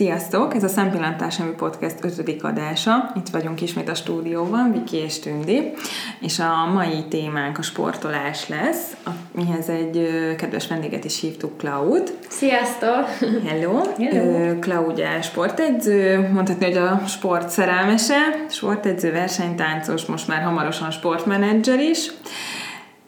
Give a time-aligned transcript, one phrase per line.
[0.00, 0.54] Sziasztok!
[0.54, 3.12] Ez a Szempillantás nevű podcast ötödik adása.
[3.16, 5.72] Itt vagyunk ismét a stúdióban, Viki és Tündi,
[6.20, 8.96] és a mai témánk a sportolás lesz,
[9.32, 12.12] mihez egy kedves vendéget is hívtuk, Klaud.
[12.28, 13.06] Sziasztok!
[13.46, 13.80] Hello!
[13.98, 14.58] Hello.
[14.58, 22.10] Klaud sportedző, mondhatni, hogy a sport szerelmese, sportedző, versenytáncos, most már hamarosan sportmenedzser is.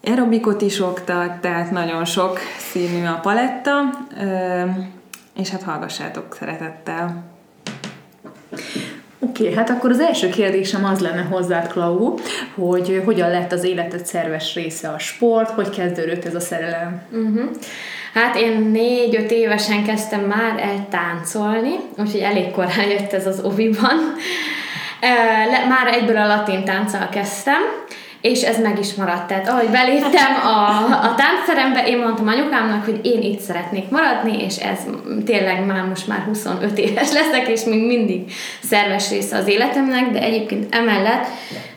[0.04, 3.80] Aerobikot is oktat, tehát nagyon sok színű a paletta
[5.36, 7.22] és hát hallgassátok szeretettel.
[9.18, 12.14] Oké, okay, hát akkor az első kérdésem az lenne hozzád, Klau,
[12.54, 17.02] hogy hogyan lett az életed szerves része a sport, hogy kezdődött ez a szerelem?
[17.10, 17.50] Uh-huh.
[18.14, 23.98] Hát én négy-öt évesen kezdtem már el táncolni, úgyhogy elég korán jött ez az oviban.
[25.68, 27.60] Már egyből a latin tánccal kezdtem,
[28.22, 29.26] és ez meg is maradt.
[29.26, 34.56] Tehát ahogy beléptem a, a táncterembe, én mondtam anyukámnak, hogy én itt szeretnék maradni, és
[34.56, 34.78] ez
[35.24, 40.22] tényleg már most már 25 éves leszek, és még mindig szerves része az életemnek, de
[40.22, 41.26] egyébként emellett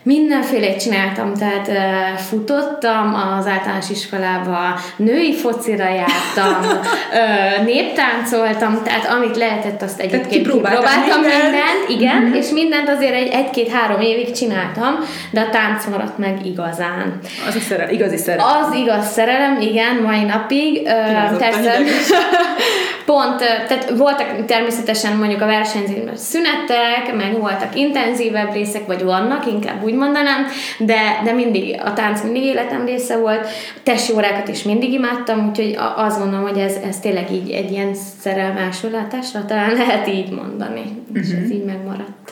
[0.06, 9.36] mindenfélét csináltam, tehát uh, futottam az általános iskolába, női focira jártam, uh, néptáncoltam, tehát amit
[9.36, 12.34] lehetett, azt egyébként kipróbáltam mindent, mindent igen, mm-hmm.
[12.34, 14.94] és mindent azért egy, egy-két-három évig csináltam,
[15.30, 17.18] de a tánc maradt meg igazán.
[17.48, 18.46] Az a szerelem, igazi szerelem.
[18.62, 20.82] Az igaz szerelem, igen, mai napig.
[20.82, 21.78] Uh, persze,
[23.06, 29.84] pont, tehát voltak természetesen mondjuk a versenyzésben szünetek, meg voltak intenzívebb részek, vagy vannak, inkább
[29.84, 30.46] úgy mondanám,
[30.78, 33.48] de, de mindig a tánc mindig életem része volt,
[33.82, 37.94] testi órákat is mindig imádtam, úgyhogy azt gondolom, hogy ez, ez tényleg így egy ilyen
[38.20, 41.26] szerelmásulátásra talán lehet így mondani, uh-huh.
[41.26, 41.52] és ez mhm.
[41.52, 42.25] így megmaradt.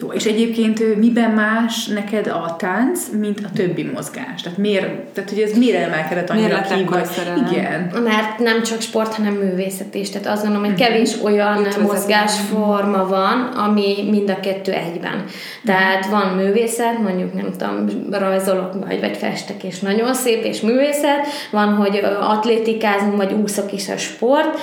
[0.00, 4.42] Jó, és egyébként miben más neked a tánc, mint a többi mozgás?
[4.42, 7.08] Tehát miért, tehát hogy ez miért emelkedett annyira ki, vagy
[7.50, 7.90] igen?
[8.02, 10.10] Mert nem csak sport, hanem művészet is.
[10.10, 10.84] Tehát azt gondolom, hogy mhm.
[10.84, 15.24] kevés olyan Itt mozgásforma van, ami mind a kettő egyben.
[15.64, 21.26] Tehát van művészet, mondjuk nem tudom, rajzolok, vagy, vagy festek, és nagyon szép, és művészet.
[21.50, 24.58] Van, hogy atlétikázunk, vagy úszok is a sport.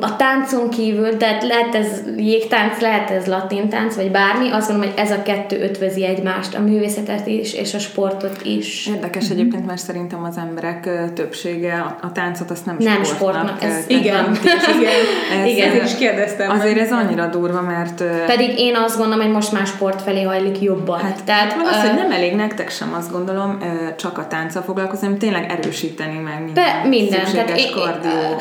[0.00, 4.92] A táncon kívül, tehát lehet ez jégtánc, lehet ez latin tánc, vagy bármi, azt gondolom,
[4.94, 8.86] hogy ez a kettő ötvözi egymást, a művészetet is, és a sportot is.
[8.86, 9.32] Érdekes mm-hmm.
[9.32, 13.48] egyébként, mert szerintem az emberek többsége a, táncot azt nem, nem sportnak.
[13.48, 14.00] sportnak ez igen,
[14.78, 14.92] igen,
[15.40, 15.80] ez, igen.
[15.80, 16.50] Ez, is kérdeztem.
[16.50, 18.04] Azért ez annyira durva, mert...
[18.26, 20.98] Pedig én azt gondolom, hogy most már sport felé hajlik jobban.
[20.98, 23.58] Hát, Tehát, van az, hogy nem elég nektek sem, azt gondolom,
[23.96, 27.24] csak a tánccal foglalkozni, hanem tényleg erősíteni meg minden, Be, minden.
[27.32, 28.40] Tehát kardió.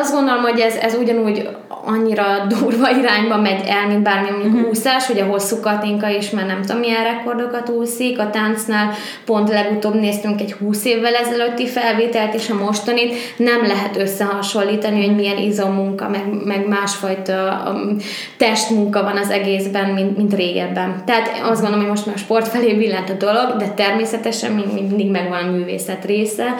[0.00, 1.48] Azt gondolom, hogy ez, ez ugyanúgy
[1.84, 4.68] annyira durva irányba megy el, mint bármi mondjuk uh-huh.
[4.68, 8.90] úszás, hogy a hosszú Katinka is már nem tudom milyen rekordokat úszik, a táncnál
[9.24, 15.14] pont legutóbb néztünk egy 20 évvel ezelőtti felvételt, és a mostanit nem lehet összehasonlítani, hogy
[15.14, 17.96] milyen izommunka, meg, meg másfajta um,
[18.36, 21.02] testmunka van az egészben, mint, mint régebben.
[21.06, 25.48] Tehát azt gondolom, hogy most már sport felé billent a dolog, de természetesen mindig megvan
[25.48, 26.54] a művészet része,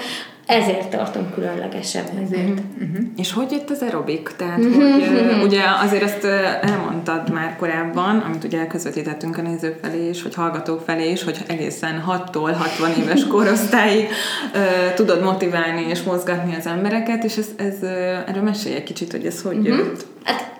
[0.52, 2.08] ezért tartom különlegesebb.
[2.24, 2.48] Ezért.
[2.48, 3.06] Uh-huh.
[3.16, 4.30] És hogy jött az aerobik?
[4.36, 4.92] Tehát, uh-huh.
[4.92, 6.24] hogy ugye azért azt
[6.62, 11.38] elmondtad már korábban, amit ugye elközvetítettünk a nézők felé is, hogy hallgatók felé is, hogy
[11.46, 14.08] egészen 6-tól 60 éves korosztályig
[14.54, 17.90] uh, tudod motiválni és mozgatni az embereket, és ez, ez uh,
[18.28, 19.76] erről mesélj egy kicsit, hogy ez hogy uh-huh.
[19.76, 20.06] jött.
[20.24, 20.51] Hát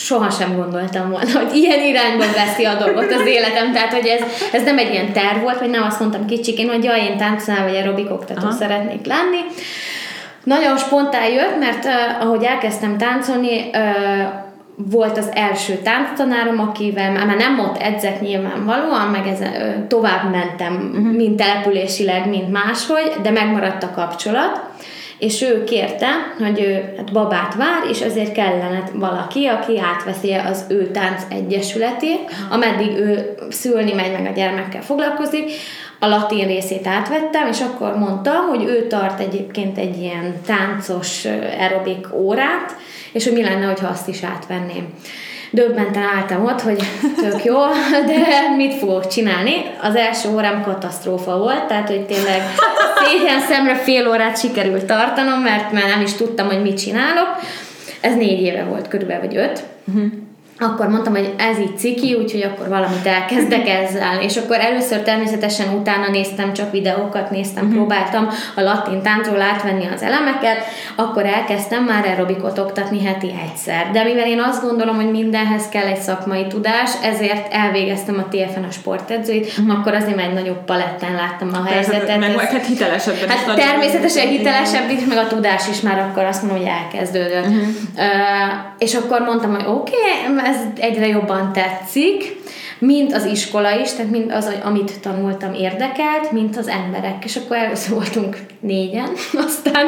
[0.00, 4.20] sohasem gondoltam volna, hogy ilyen irányba veszi a dolgot az életem, tehát hogy ez,
[4.52, 7.64] ez nem egy ilyen terv volt, vagy nem azt mondtam kicsikén, hogy jaj, én táncolnál
[7.64, 8.52] vagy aerobik oktató Aha.
[8.52, 9.38] szeretnék lenni.
[10.44, 14.48] Nagyon spontán jött, mert uh, ahogy elkezdtem táncolni, uh,
[14.90, 21.16] volt az első tánctanárom, akivel már nem ott edzek nyilvánvalóan, meg ezen, tovább mentem, uh-huh.
[21.16, 24.60] mind településileg, mind máshogy, de megmaradt a kapcsolat
[25.20, 26.08] és ő kérte,
[26.38, 32.30] hogy ő hát babát vár, és ezért kellene valaki, aki átveszi az ő tánc egyesületét,
[32.50, 35.50] ameddig ő szülni megy, meg a gyermekkel foglalkozik,
[35.98, 42.06] a latin részét átvettem, és akkor mondta, hogy ő tart egyébként egy ilyen táncos aerobik
[42.14, 42.76] órát,
[43.12, 44.94] és hogy mi lenne, hogyha azt is átvenném
[45.50, 46.82] döbbenten álltam ott, hogy
[47.16, 47.58] tök jó,
[48.06, 48.16] de
[48.56, 49.52] mit fogok csinálni?
[49.82, 52.40] Az első órám katasztrófa volt, tehát hogy tényleg
[53.04, 57.28] szégyen szemre fél órát sikerült tartanom, mert már nem is tudtam, hogy mit csinálok.
[58.00, 59.62] Ez négy éve volt körülbelül, vagy öt.
[59.84, 60.12] Uh-huh.
[60.60, 64.20] Akkor mondtam, hogy ez így ciki, úgyhogy akkor valamit elkezdek ezzel.
[64.22, 67.78] És akkor először természetesen utána néztem csak videókat, néztem, uh-huh.
[67.78, 70.58] próbáltam a latin táncról átvenni az elemeket,
[70.94, 73.90] akkor elkezdtem már aerobikot oktatni heti egyszer.
[73.92, 78.64] De mivel én azt gondolom, hogy mindenhez kell egy szakmai tudás, ezért elvégeztem a TFN
[78.68, 79.78] a sportedzőit, uh-huh.
[79.78, 82.18] akkor azért már egy nagyobb palettán láttam a Persze, helyzetet.
[82.18, 86.24] Meg, meg hát hitelesebben hát is természetesen hitelesebb is, meg a tudás is már akkor
[86.24, 87.46] azt mondom, hogy elkezdődött.
[87.46, 87.68] Uh-huh.
[87.96, 88.04] Uh,
[88.78, 92.38] és akkor mondtam, hogy oké, okay, ez egyre jobban tetszik,
[92.78, 97.24] mint az iskola is, tehát mind az, amit tanultam érdekelt, mint az emberek.
[97.24, 99.08] És akkor először voltunk négyen,
[99.46, 99.86] aztán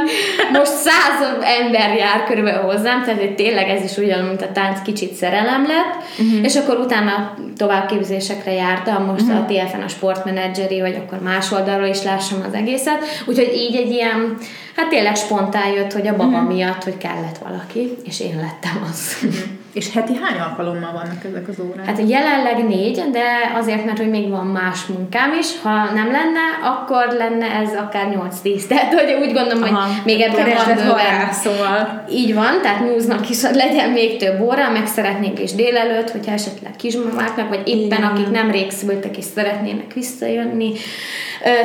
[0.53, 4.82] most száz ember jár körülbelül hozzám, tehát hogy tényleg ez is ugyanúgy, mint a tánc
[4.82, 6.44] kicsit szerelem lett, uh-huh.
[6.44, 9.38] és akkor utána továbbképzésekre jártam, most uh-huh.
[9.38, 13.91] a TFN a sportmenedzseri, vagy akkor más oldalról is lássam az egészet, úgyhogy így egy
[13.91, 14.37] ilyen,
[14.76, 16.54] hát tényleg spontán jött, hogy a baba uh-huh.
[16.54, 19.16] miatt, hogy kellett valaki, és én lettem az.
[19.22, 19.40] Uh-huh.
[19.72, 21.86] És heti hány alkalommal vannak ezek az órák?
[21.86, 23.24] Hát jelenleg négy, de
[23.58, 25.46] azért, mert hogy még van más munkám is.
[25.62, 28.66] Ha nem lenne, akkor lenne ez akár 8-10.
[28.66, 31.32] Tehát, hogy úgy gondolom, Aha, hogy még ebben van bőven.
[31.32, 32.04] Szóval.
[32.10, 36.76] Így van, tehát nyúznak is, legyen még több óra, meg szeretnénk is délelőtt, hogyha esetleg
[36.76, 38.02] kismamáknak, vagy éppen Igen.
[38.02, 40.72] akik nemrég szültek és szeretnének visszajönni.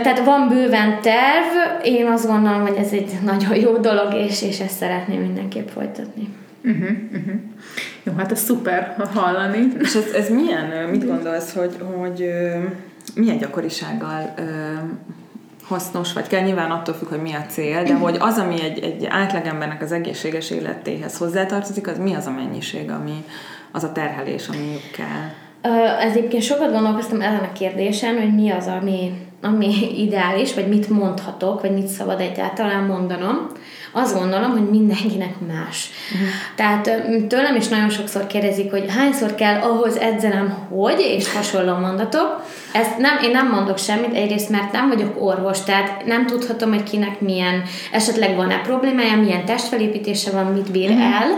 [0.03, 4.59] Tehát van bőven terv, én azt gondolom, hogy ez egy nagyon jó dolog, és, és
[4.59, 6.29] ezt szeretném mindenképp folytatni.
[6.63, 7.33] Uh-huh, uh-huh.
[8.03, 9.67] Jó, hát ez szuper hallani.
[9.79, 12.29] És ez, ez milyen, mit gondolsz, hogy, hogy
[13.15, 14.33] milyen gyakorisággal
[15.63, 18.79] hasznos, vagy kell nyilván attól függ, hogy mi a cél, de hogy az, ami egy,
[18.79, 23.23] egy átlagembernek az egészséges életéhez hozzátartozik, az mi az a mennyiség, ami
[23.71, 25.29] az a terhelés, ami kell?
[25.99, 29.75] Ez egyébként sokat gondolkoztam ezen a kérdésen, hogy mi az, ami, ami
[30.05, 33.49] ideális, vagy mit mondhatok, vagy mit szabad egyáltalán mondanom
[33.91, 35.89] azt gondolom, hogy mindenkinek más.
[36.13, 36.27] Uh-huh.
[36.55, 36.83] Tehát
[37.27, 42.45] tőlem is nagyon sokszor kérdezik, hogy hányszor kell ahhoz edzenem, hogy, és hasonló mondatok.
[42.71, 46.83] Ezt nem, én nem mondok semmit, egyrészt mert nem vagyok orvos, tehát nem tudhatom, hogy
[46.83, 51.21] kinek milyen, esetleg van-e problémája, milyen testfelépítése van, mit bír uh-huh.
[51.21, 51.37] el.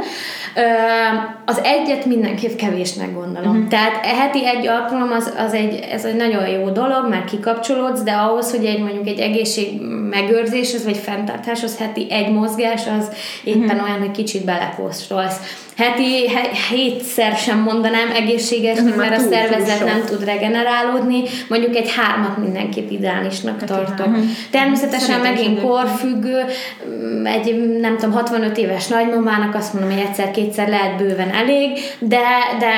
[1.46, 3.56] Az egyet mindenképp kevésnek gondolom.
[3.56, 3.68] Uh-huh.
[3.68, 8.12] Tehát heti egy alkalom az, az egy, ez egy nagyon jó dolog, mert kikapcsolódsz, de
[8.12, 13.10] ahhoz, hogy egy mondjuk egy egészség megőrzéshez vagy fenntartáshoz heti egy mozgás, az
[13.44, 13.84] éppen uh-huh.
[13.84, 15.40] olyan, hogy kicsit belekóstolsz
[15.80, 16.30] heti
[16.70, 21.19] hétszer sem mondanám egészségesnek, mert a szervezet nem tud regenerálódni,
[21.50, 24.06] mondjuk egy hármat mindenképp ideálisnak heti tartok.
[24.06, 24.36] Három.
[24.52, 26.44] Természetesen Szerintem megint korfüggő,
[26.90, 32.28] mm, egy nem tudom, 65 éves nagymamának azt mondom, hogy egyszer-kétszer lehet bőven elég, de,
[32.60, 32.74] de,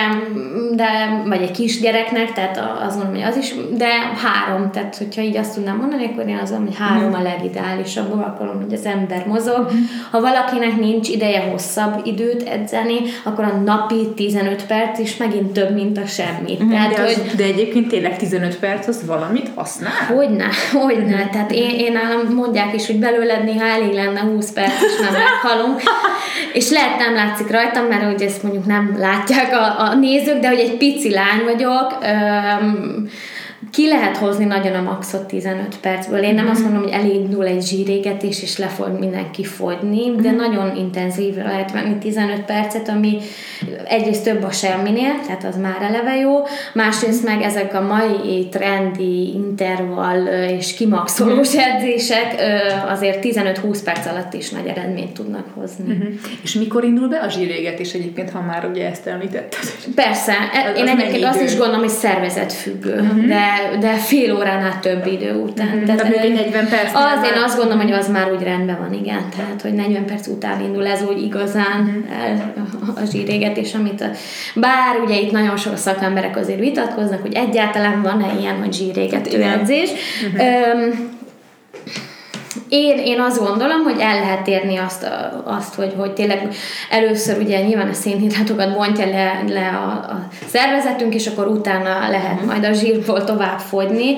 [0.75, 3.89] de vagy egy kisgyereknek, tehát azt mondom, hogy az is, de
[4.23, 8.11] három, tehát hogyha így azt tudnám mondani, akkor én azt mondom, hogy három a legideálisabb
[8.11, 9.71] alkalom, hogy az ember mozog.
[10.11, 15.73] Ha valakinek nincs ideje hosszabb időt edzeni, akkor a napi 15 perc is megint több,
[15.73, 16.57] mint a semmi.
[16.63, 20.05] Mm, Tehát, de, az, hogy, de egyébként tényleg 15 perc az valamit használ?
[20.15, 21.29] Hogyne, hogyne.
[21.31, 25.13] Tehát én, én nálam mondják is, hogy belőled néha elég lenne 20 perc, és nem
[25.13, 25.81] meghalunk.
[26.59, 30.47] és lehet nem látszik rajtam, mert ugye ezt mondjuk nem látják a, a nézők, de
[30.47, 33.09] hogy egy pici lány vagyok, öm,
[33.71, 36.23] ki lehet hozni nagyon a maxot 15 percből.
[36.23, 40.35] Én nem azt mondom, hogy elindul egy zsírégetés, és le fog mindenki fogyni, de mm.
[40.35, 43.17] nagyon intenzívre lehet venni 15 percet, ami
[43.87, 46.43] egyrészt több a semminél, tehát az már eleve jó,
[46.73, 50.25] másrészt meg ezek a mai trendi intervall
[50.57, 51.59] és kimaxolós mm.
[51.59, 52.35] edzések
[52.87, 55.93] azért 15-20 perc alatt is nagy eredményt tudnak hozni.
[55.93, 56.13] Mm-hmm.
[56.43, 59.59] És mikor indul be a zsírégetés egyébként, ha már ugye ezt említetted?
[59.95, 60.33] Persze,
[60.73, 63.27] az én egyébként azt is gondolom, hogy szervezetfüggő, mm-hmm.
[63.27, 65.67] de de fél óránál több idő után.
[65.67, 66.95] Mm, tehát, tehát egy 40 perc.
[66.95, 69.29] Az, én azt gondolom, hogy az már úgy rendben van, igen.
[69.35, 72.11] Tehát, hogy 40 perc után indul ez úgy igazán mm.
[72.11, 72.53] el
[72.95, 74.09] a zsírégetés, amit a,
[74.55, 79.59] bár ugye itt nagyon sok szakemberek azért vitatkoznak, hogy egyáltalán van-e ilyen, hogy zsírégető hát,
[79.59, 79.89] edzés.
[80.25, 80.39] Mm-hmm.
[80.79, 81.19] Öm,
[82.71, 85.07] én, én azt gondolom, hogy el lehet érni azt,
[85.43, 86.47] azt hogy, hogy tényleg
[86.89, 92.35] először ugye nyilván a szénhidrátokat bontja le, le a, a szervezetünk, és akkor utána lehet
[92.35, 92.45] mhm.
[92.45, 94.15] majd a zsírból tovább fogyni,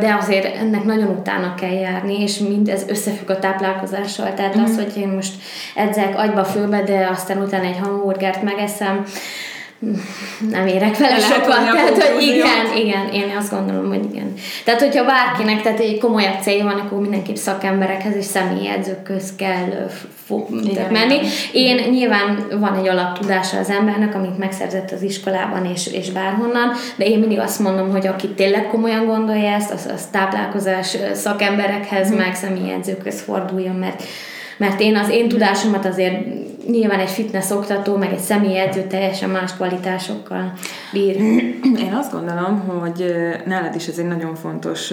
[0.00, 4.34] de azért ennek nagyon utána kell járni, és mindez összefügg a táplálkozással.
[4.34, 4.82] Tehát az, mhm.
[4.82, 5.34] hogy én most
[5.74, 9.04] edzek agyba főbe, de aztán utána egy hamburgert megeszem,
[10.50, 11.72] nem érek vele sokat.
[11.72, 14.32] Tehát, hogy igen, igen, én azt gondolom, hogy igen.
[14.64, 19.88] Tehát, hogyha bárkinek tehát egy komolyabb célja van, akkor mindenképp szakemberekhez és személyi edzőköz kell
[20.64, 21.18] igen, menni.
[21.52, 27.04] Én nyilván van egy alaptudása az embernek, amit megszerzett az iskolában és, és bárhonnan, de
[27.04, 32.16] én mindig azt mondom, hogy aki tényleg komolyan gondolja ezt, az, az táplálkozás szakemberekhez, hmm.
[32.16, 34.02] meg személyi edzőköz forduljon, mert
[34.56, 36.14] mert én az én tudásomat azért
[36.66, 40.52] nyilván egy fitness oktató, meg egy személyedző teljesen más kvalitásokkal
[40.92, 41.16] bír.
[41.86, 43.14] Én azt gondolom, hogy
[43.46, 44.92] nálad is ez egy nagyon fontos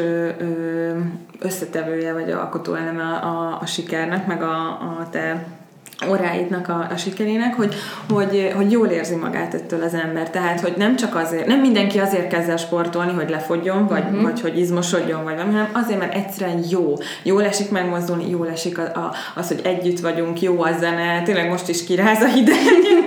[1.39, 5.45] összetevője, vagy alkotóeleme a, a, a sikernek, meg a, a te
[6.09, 7.75] óráidnak a, a sikerének, hogy,
[8.09, 10.29] hogy, hogy jól érzi magát ettől az ember.
[10.29, 14.21] Tehát, hogy nem csak azért, nem mindenki azért kezd el sportolni, hogy lefogjon, vagy, uh-huh.
[14.21, 16.93] vagy hogy izmosodjon, vagy valami, hanem azért, mert egyszerűen jó.
[17.23, 21.49] Jól esik megmozdulni, jól esik a, a, az, hogy együtt vagyunk, jó a zene, tényleg
[21.49, 22.57] most is kiráz a hideg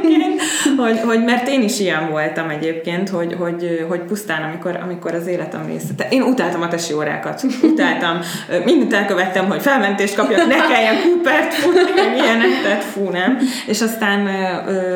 [0.05, 0.41] egyébként,
[0.77, 5.27] hogy, hogy, mert én is ilyen voltam egyébként, hogy, hogy, hogy pusztán, amikor, amikor az
[5.27, 5.95] életem része.
[5.97, 8.21] Te, én utáltam a tesi órákat, utáltam,
[8.65, 13.39] mindent elkövettem, hogy felmentést kapjak, ne kelljen Coopert futni, ilyenek, tehát fú, nem.
[13.67, 14.29] És aztán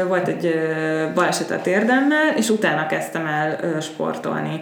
[0.08, 0.54] volt egy
[1.14, 4.58] baleset a térdemmel, és utána kezdtem el sportolni.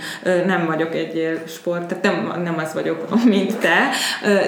[0.47, 3.89] Nem vagyok egy sport, tehát nem, nem az vagyok, mint te,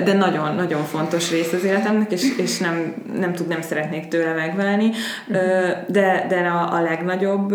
[0.04, 4.90] de nagyon-nagyon fontos rész az életemnek, és, és nem, nem tud, nem szeretnék tőle megválni.
[5.32, 7.54] Ö, de, de a, a legnagyobb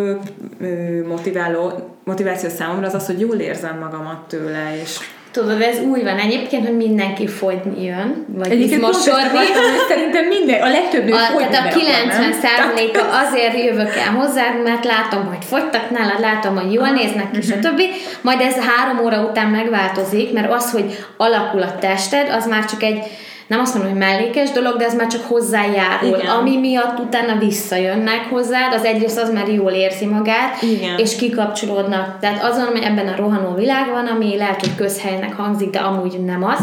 [1.07, 4.99] motiváló motiváció számomra az az, hogy jól érzem magamat tőle, és
[5.33, 9.39] Tudod, ez új van egyébként, hogy mindenki fogyni jön, vagy Egyébként mosorni.
[9.89, 14.85] Szerintem minden, a legtöbb nő a, Tehát a 90 százaléka azért jövök el hozzá, mert
[14.85, 17.61] látom, hogy fogytak nálad, látom, hogy jól néznek ki, uh-huh.
[17.61, 17.81] stb.
[18.21, 22.83] Majd ez három óra után megváltozik, mert az, hogy alakul a tested, az már csak
[22.83, 23.03] egy
[23.53, 26.17] nem azt mondom, hogy mellékes dolog, de ez már csak hozzájárul.
[26.17, 26.27] Igen.
[26.27, 30.98] Ami miatt utána visszajönnek hozzád, az egyrészt az már jól érzi magát, Igen.
[30.98, 32.19] és kikapcsolódnak.
[32.19, 36.43] Tehát azon, hogy ebben a rohanó világban, ami lehet, hogy közhelynek hangzik, de amúgy nem
[36.43, 36.60] az,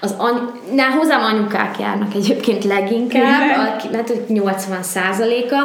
[0.00, 5.56] az any- ne, hozzám anyukák járnak egyébként leginkább, a, lehet, hogy 80 százaléka,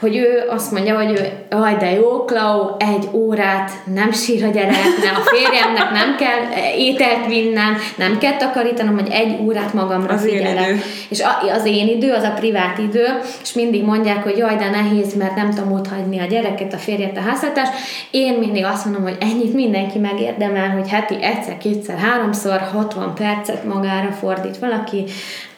[0.00, 4.48] hogy ő azt mondja, hogy ő, aj, de jó, Klau, egy órát nem sír a
[4.48, 10.30] gyereknek, a férjemnek nem kell ételt vinnem, nem kell takarítanom, hogy egy órát magamra az
[10.30, 10.66] figyelek.
[10.66, 10.80] Én idő.
[11.08, 13.06] És a, az én idő, az a privát idő,
[13.42, 16.78] és mindig mondják, hogy jaj, de nehéz, mert nem tudom ott hagyni a gyereket, a
[16.78, 17.72] férjet, a háztartást.
[18.10, 23.64] Én mindig azt mondom, hogy ennyit mindenki megérdemel, hogy heti egyszer, kétszer, háromszor, 60 percet
[23.64, 25.04] magára fordít valaki,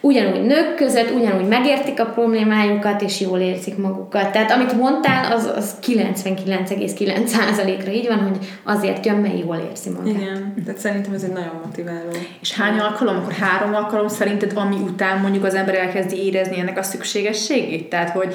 [0.02, 4.32] ugyanúgy nők között, ugyanúgy megértik a problémájukat, és jól érzik magukat.
[4.32, 10.14] Tehát amit mondtál, az, az 99,9%-ra így van, hogy azért jön, mert jól érzi magát.
[10.14, 12.11] Igen, tehát szerintem ez egy nagyon motiváló.
[12.40, 16.78] És hány alkalom, akkor három alkalom szerinted, ami után mondjuk az ember elkezdi érezni ennek
[16.78, 17.88] a szükségességét?
[17.88, 18.35] Tehát, hogy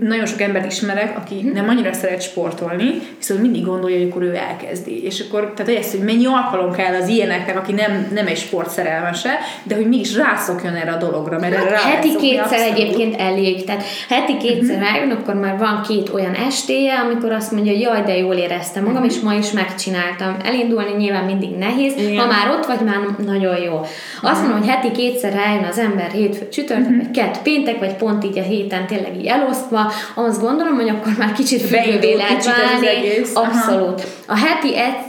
[0.00, 1.52] nagyon sok embert ismerek, aki hm.
[1.52, 5.04] nem annyira szeret sportolni, viszont mindig gondolja, hogy akkor ő elkezdi.
[5.04, 9.38] És akkor, tehát ezt, hogy mennyi alkalom kell az ilyeneknek, aki nem, nem egy sportszerelmese,
[9.62, 12.78] de hogy mégis rászokjon erre a dologra, mert erre Heti kétszer abszolút.
[12.78, 14.90] egyébként elég, tehát heti kétszer uh-huh.
[14.90, 18.84] rájön, akkor már van két olyan estéje, amikor azt mondja, hogy jaj, de jól éreztem
[18.84, 19.16] magam, uh-huh.
[19.16, 20.36] és ma is megcsináltam.
[20.44, 22.18] Elindulni nyilván mindig nehéz, Igen.
[22.18, 23.80] ha már ott vagy, már nagyon jó.
[24.22, 27.02] Azt mondom, hogy heti kétszer rájön az ember hétfő csütörtök, uh-huh.
[27.02, 31.12] vagy kett péntek, vagy pont így a héten tényleg így elosztva, azt gondolom, hogy akkor
[31.18, 32.86] már kicsit függővé lehet válni.
[33.34, 34.06] Abszolút.
[34.26, 35.05] A heti egy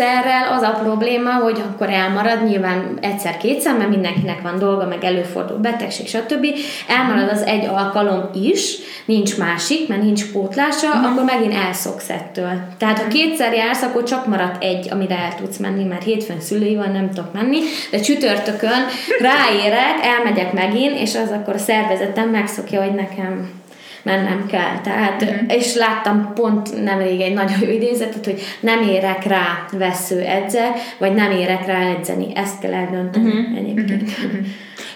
[0.00, 5.56] egyszerrel az a probléma, hogy akkor elmarad, nyilván egyszer-kétszer, mert mindenkinek van dolga, meg előfordul
[5.56, 6.46] betegség, stb.
[6.88, 11.04] Elmarad az egy alkalom is, nincs másik, mert nincs pótlása, mm.
[11.04, 12.52] akkor megint elszoksz ettől.
[12.78, 16.76] Tehát ha kétszer jársz, akkor csak marad egy, amire el tudsz menni, mert hétfőn szülői
[16.76, 17.58] van, nem tudok menni,
[17.90, 18.86] de csütörtökön
[19.20, 23.59] ráérek, elmegyek megint, és az akkor a szervezetem megszokja, hogy nekem
[24.02, 24.80] mennem kell.
[24.82, 25.54] Tehát, uh-huh.
[25.54, 31.14] És láttam pont nemrég egy nagyon jó idézetet, hogy nem érek rá vesző edze, vagy
[31.14, 32.26] nem érek rá edzeni.
[32.34, 33.56] Ezt kell eldönteni uh-huh.
[33.56, 34.02] egyébként.
[34.02, 34.46] Uh-huh.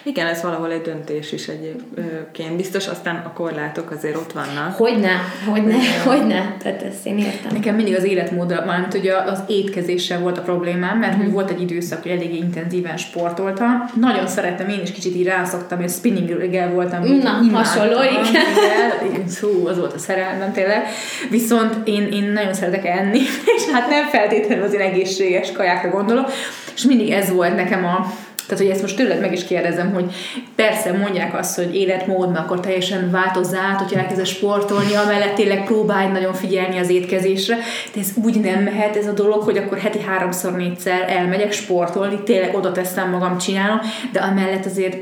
[0.07, 2.57] Igen, ez valahol egy döntés is egyébként.
[2.57, 4.77] Biztos aztán a korlátok azért ott vannak.
[4.77, 5.11] Hogyne,
[5.51, 6.57] hogyne, hogyne.
[6.63, 7.53] Tehát ezt én értem.
[7.53, 11.31] Nekem mindig az életmód, mármint hogy az étkezéssel volt a problémám, mert mm.
[11.31, 13.91] volt egy időszak, hogy elég intenzíven sportoltam.
[14.01, 17.03] Nagyon szerettem, én is kicsit így rászoktam, hogy spinninggel voltam.
[17.03, 19.29] Na, hasonló, igen.
[19.29, 20.87] Szó, az volt a szerelmem tényleg.
[21.31, 23.19] Viszont én, én nagyon szeretek enni,
[23.57, 26.31] és hát nem feltétlenül az én egészséges kajákra gondolok,
[26.75, 28.07] és mindig ez volt nekem a
[28.47, 30.15] tehát, hogy ezt most tőled meg is kérdezem, hogy
[30.55, 35.65] persze mondják azt, hogy életmód, mert akkor teljesen változz át, hogyha elkezdesz sportolni, amellett tényleg
[35.65, 37.59] próbálj nagyon figyelni az étkezésre,
[37.95, 42.23] de ez úgy nem mehet ez a dolog, hogy akkor heti háromszor, négyszer elmegyek sportolni,
[42.25, 43.81] tényleg oda teszem magam, csinálom,
[44.13, 44.97] de amellett azért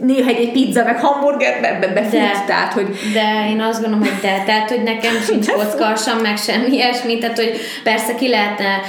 [0.00, 2.88] néha egy, egy pizza, meg hamburger be, be, befut, de, tehát, hogy...
[3.12, 7.18] De én azt gondolom, hogy de, tehát, hogy nekem sincs kocka sem, meg semmi ilyesmi,
[7.18, 8.80] tehát, hogy persze ki lehetne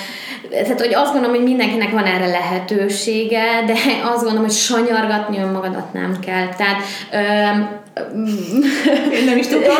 [0.61, 5.93] tehát hogy azt gondolom, hogy mindenkinek van erre lehetősége, de azt gondolom, hogy sanyargatni önmagadat
[5.93, 6.47] nem kell.
[6.57, 6.81] Tehát
[9.13, 9.63] én nem is tudom.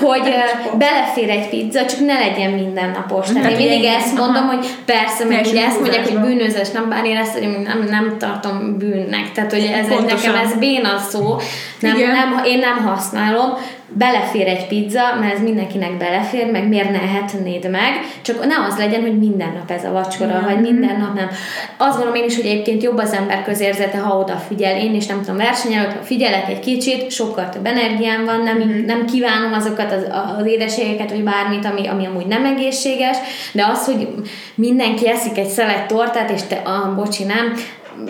[0.00, 0.34] hogy
[0.78, 3.26] belefér egy pizza, csak ne legyen mindennapos.
[3.32, 7.04] Tehát én mindig ezt mondom, hogy persze, meg ugye ezt mondják, hogy bűnözés, nem, bár
[7.04, 9.32] én ezt nem, nem tartom bűnnek.
[9.32, 11.36] Tehát, hogy ez, nekem ez béna szó,
[11.80, 13.58] nem, nem, én nem használom,
[13.96, 18.78] belefér egy pizza, mert ez mindenkinek belefér, meg miért ne ehetnéd meg, csak ne az
[18.78, 20.44] legyen, hogy minden nap ez a vacsora, mm.
[20.44, 21.28] vagy minden nap nem.
[21.76, 24.78] Azt gondolom én is, hogy egyébként jobb az ember közérzete, ha odafigyel.
[24.78, 28.58] Én is nem tudom, verseny előtt, ha figyelek egy kicsit, sokkal több energiám van, nem,
[28.58, 28.84] mm.
[28.84, 30.06] nem kívánom azokat az,
[30.38, 33.16] az édeségeket, vagy bármit, ami, ami amúgy nem egészséges,
[33.52, 34.08] de az, hogy
[34.54, 37.54] mindenki eszik egy szelet tortát, és te, ah, bocsi, nem,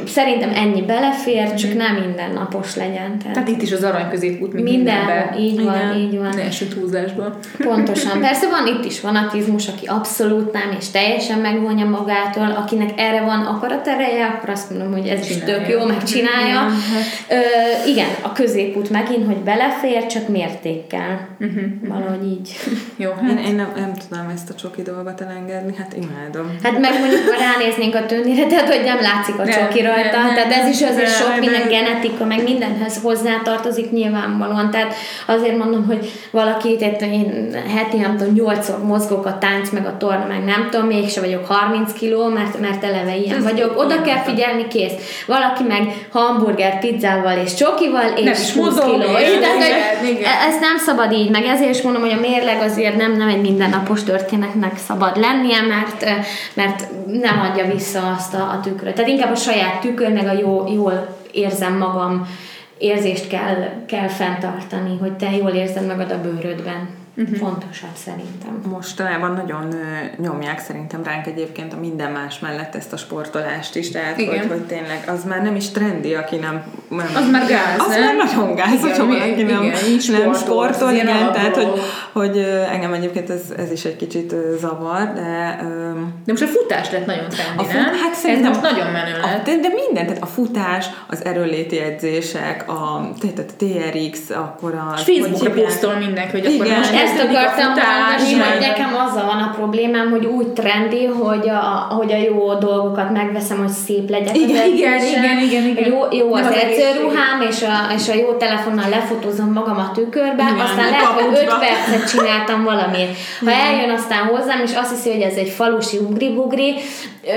[0.07, 3.19] Szerintem ennyi belefér, csak nem mindennapos legyen.
[3.19, 5.39] Tehát, tehát itt is az arany középút, mint minden, mindenben.
[5.39, 5.97] Így van, Igen.
[5.97, 6.29] így van.
[6.29, 7.39] Ne túlzásba.
[7.59, 8.21] Pontosan.
[8.21, 13.41] Persze van itt is fanatizmus, aki abszolút nem, és teljesen megvonja magától, akinek erre van
[13.41, 15.57] akaratereje, akkor azt mondom, hogy ez Csinálja.
[15.57, 16.67] is tök jó, megcsinálja.
[17.29, 17.35] Ö,
[17.89, 21.29] igen, a középút megint, hogy belefér, csak mértékkel.
[21.41, 21.63] Uh-huh.
[21.89, 22.57] Valahogy így.
[23.05, 23.31] Jó, hát.
[23.31, 26.57] Én, én nem, nem tudom ezt a csoki dolgot elengedni, hát imádom.
[26.63, 30.23] Hát meg mondjuk, ha ránéznénk a tőnére, tehát hogy nem látszik a csoki ki rajta,
[30.23, 34.95] ne, tehát ez is azért ne, sok minden genetika, meg mindenhez hozzátartozik nyilvánvalóan, tehát
[35.27, 39.97] azért mondom, hogy valaki, tehát én heti, nem tudom, nyolcszor mozgok a tánc, meg a
[39.97, 43.79] torna, meg nem tudom, mégse vagyok 30 kiló, mert, mert eleve ilyen ez vagyok.
[43.79, 44.93] Oda kell figyelni, kész.
[45.27, 48.97] Valaki meg hamburger pizzával és csokival, és nem 20 kiló.
[48.97, 50.33] Igen, tehát, igen, igen.
[50.49, 53.41] Ezt nem szabad így, meg ezért is mondom, hogy a mérleg azért nem, nem egy
[53.41, 58.95] mindennapos történetnek szabad lennie, mert, mert nem adja vissza azt a, a tükröt.
[58.95, 62.27] Tehát inkább a saját saját tükör, a jó, jól érzem magam.
[62.79, 67.37] Érzést kell, kell fenntartani, hogy te jól érzed magad a bőrödben uh-huh.
[67.37, 68.71] fontosabb szerintem.
[68.71, 69.75] Mostanában nagyon
[70.19, 74.39] nyomják szerintem ránk egyébként a minden más mellett ezt a sportolást is, tehát igen.
[74.39, 76.65] Hogy, hogy tényleg az már nem is trendi, aki nem...
[76.89, 78.17] nem az már gáz, Az nem?
[78.17, 81.81] már nagyon gáz, igen, hogyha valaki nem, igen, nem sportol, igen, tehát hogy,
[82.13, 82.39] hogy
[82.73, 85.59] engem egyébként ez, ez is egy kicsit zavar, de...
[86.25, 87.95] De most a futás lett nagyon trendi, a fut, nem?
[88.03, 89.45] Hát szerintem ez most nagyon menő lett.
[89.45, 94.97] De, de minden, tehát a futás, az erőléti edzések, a, tehát a TRX, akkor a...
[94.97, 99.53] Facebookra posztol mindenki, hogy akkor igen, most ezt akartam mondani, hogy nekem azzal van a
[99.57, 104.57] problémám, hogy úgy trendi, hogy a, hogy a jó dolgokat megveszem, hogy szép legyek igen,
[104.57, 105.91] az igen, igen, igen, igen.
[105.91, 110.43] Jó, jó az, az edzőruhám, és a, és a jó telefonnal lefotózom magam a tükörbe,
[110.43, 113.09] igen, aztán lehet, hogy 5 percet csináltam valamit.
[113.45, 116.75] Ha eljön aztán hozzám, és azt hiszi, hogy ez egy falusi ugri-bugri,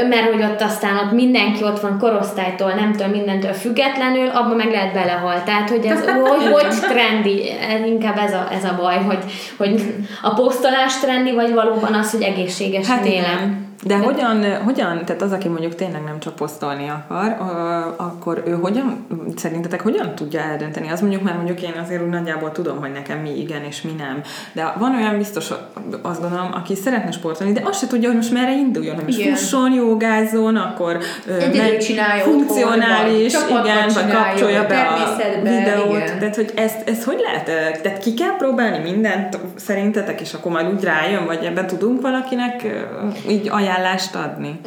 [0.10, 4.94] mert hogy ott aztán ott mindenki ott van korosztálytól, nemtől, mindentől függetlenül, abban meg lehet
[4.94, 5.44] belehal.
[5.44, 7.52] Tehát, hogy ez hogy, hogy trendi,
[7.86, 9.24] inkább ez a, ez a baj, hogy,
[9.58, 13.38] hogy a posztolás trendi, vagy valóban az, hogy egészséges hát élem.
[13.38, 13.67] Igen.
[13.84, 17.38] De hogyan, hogyan, tehát az, aki mondjuk tényleg nem csak posztolni akar,
[17.96, 20.90] akkor ő hogyan, szerintetek hogyan tudja eldönteni?
[20.90, 23.92] Az mondjuk már mondjuk én azért úgy nagyjából tudom, hogy nekem mi igen és mi
[23.98, 24.22] nem.
[24.54, 25.50] De van olyan biztos,
[26.02, 29.22] azt gondolom, aki szeretne sportolni, de azt se tudja, hogy most merre induljon, hogy most
[29.22, 30.98] fusson, jogázzon, akkor
[31.56, 35.96] meg csinálja funkcionális, igen, vagy kapcsolja be a videót.
[35.96, 36.20] Igen.
[36.20, 37.82] Tehát, hogy ezt, ezt hogy lehet?
[37.82, 42.68] Tehát ki kell próbálni mindent szerintetek, és akkor majd úgy rájön, vagy ebben tudunk valakinek
[43.30, 44.60] így ajánlani ajánlást adni?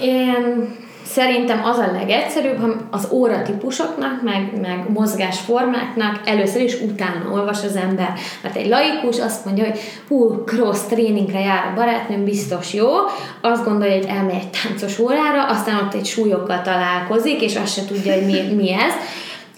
[0.00, 7.64] Én szerintem az a legegyszerűbb, ha az óratípusoknak, meg, meg mozgásformáknak először is utána olvas
[7.64, 8.12] az ember.
[8.42, 9.78] Mert egy laikus azt mondja, hogy
[10.08, 12.88] hú, cross tréningre jár a barátnőm, biztos jó.
[13.40, 17.84] Azt gondolja, hogy elmegy egy táncos órára, aztán ott egy súlyokkal találkozik, és azt se
[17.84, 18.92] tudja, hogy mi, mi ez.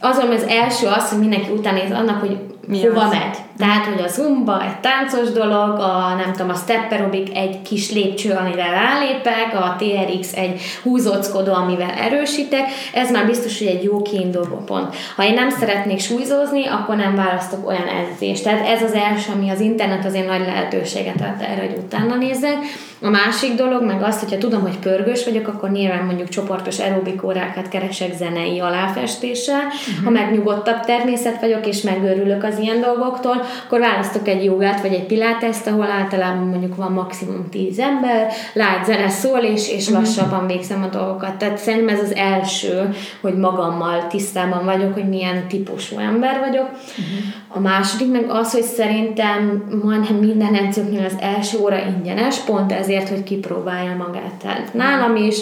[0.01, 2.39] Azon az első az, hogy mindenki utánéz annak, hogy
[2.69, 3.11] mi hova az?
[3.11, 3.37] megy.
[3.59, 7.93] Tehát, hogy a zumba egy táncos dolog, a nem tudom, a step aerobic egy kis
[7.93, 14.03] lépcső, amivel rálépek, a TRX egy húzóckodó, amivel erősítek, ez már biztos, hogy egy jó
[14.03, 14.95] kiinduló pont.
[15.17, 18.43] Ha én nem szeretnék súlyzózni, akkor nem választok olyan edzést.
[18.43, 22.57] Tehát ez az első, ami az internet azért nagy lehetőséget ad erre, hogy utána nézzek.
[23.03, 27.25] A másik dolog, meg azt, hogyha tudom, hogy pörgős vagyok, akkor nyilván mondjuk csoportos aerobik
[27.25, 29.65] órákat keresek zenei aláfestéssel.
[29.65, 30.05] Uh-huh.
[30.05, 34.93] Ha meg nyugodtabb természet vagyok, és megőrülök az ilyen dolgoktól, akkor választok egy jogát vagy
[34.93, 39.99] egy piláteszt, ahol általában mondjuk van maximum 10 ember, lát zene szól, és, és mhm.
[39.99, 41.37] lassabban végzem a dolgokat.
[41.37, 46.69] Tehát szerintem ez az első, hogy magammal tisztában vagyok, hogy milyen típusú ember vagyok.
[46.71, 47.29] Uh-huh.
[47.49, 53.09] A második meg az, hogy szerintem majdnem minden edzőknél az első óra ingyenes, pont ezért,
[53.09, 54.35] hogy kipróbálja magát.
[54.43, 55.37] Tehát nálam is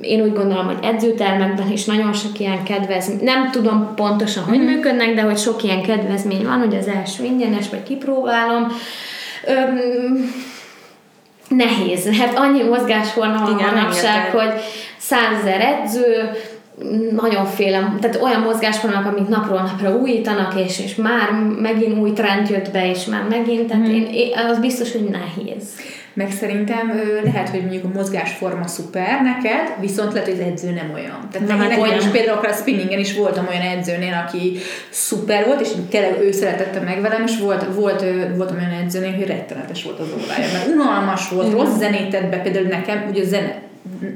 [0.00, 4.64] én úgy gondolom, hogy edzőtermekben is nagyon sok ilyen kedvezmény, nem tudom pontosan, hogy mm.
[4.64, 8.66] működnek, de hogy sok ilyen kedvezmény van, hogy az első ingyenes, vagy kipróbálom.
[9.46, 10.34] Öm,
[11.48, 14.52] nehéz, mert annyi mozgásforma van manapság, hogy
[14.98, 16.30] százezer edző,
[17.16, 21.30] nagyonféle, tehát olyan mozgásformák, amik napról napra újítanak, és, és már
[21.60, 25.64] megint új trend jött be, és már megint, tehát én, én, az biztos, hogy nehéz.
[26.16, 30.90] Meg szerintem lehet, hogy mondjuk a mozgásforma szuper neked, viszont lehet, hogy az edző nem
[30.94, 31.28] olyan.
[31.30, 34.58] Tehát Na, nekem, hát nekem is például akár a spinningen is voltam olyan edzőnél, aki
[34.90, 38.04] szuper volt, és tényleg ő szeretette meg velem, és volt, volt,
[38.36, 42.36] voltam olyan edzőnél, hogy rettenetes volt az órája, mert unalmas volt, rossz zenét tett be,
[42.36, 43.65] például nekem, ugye a zene,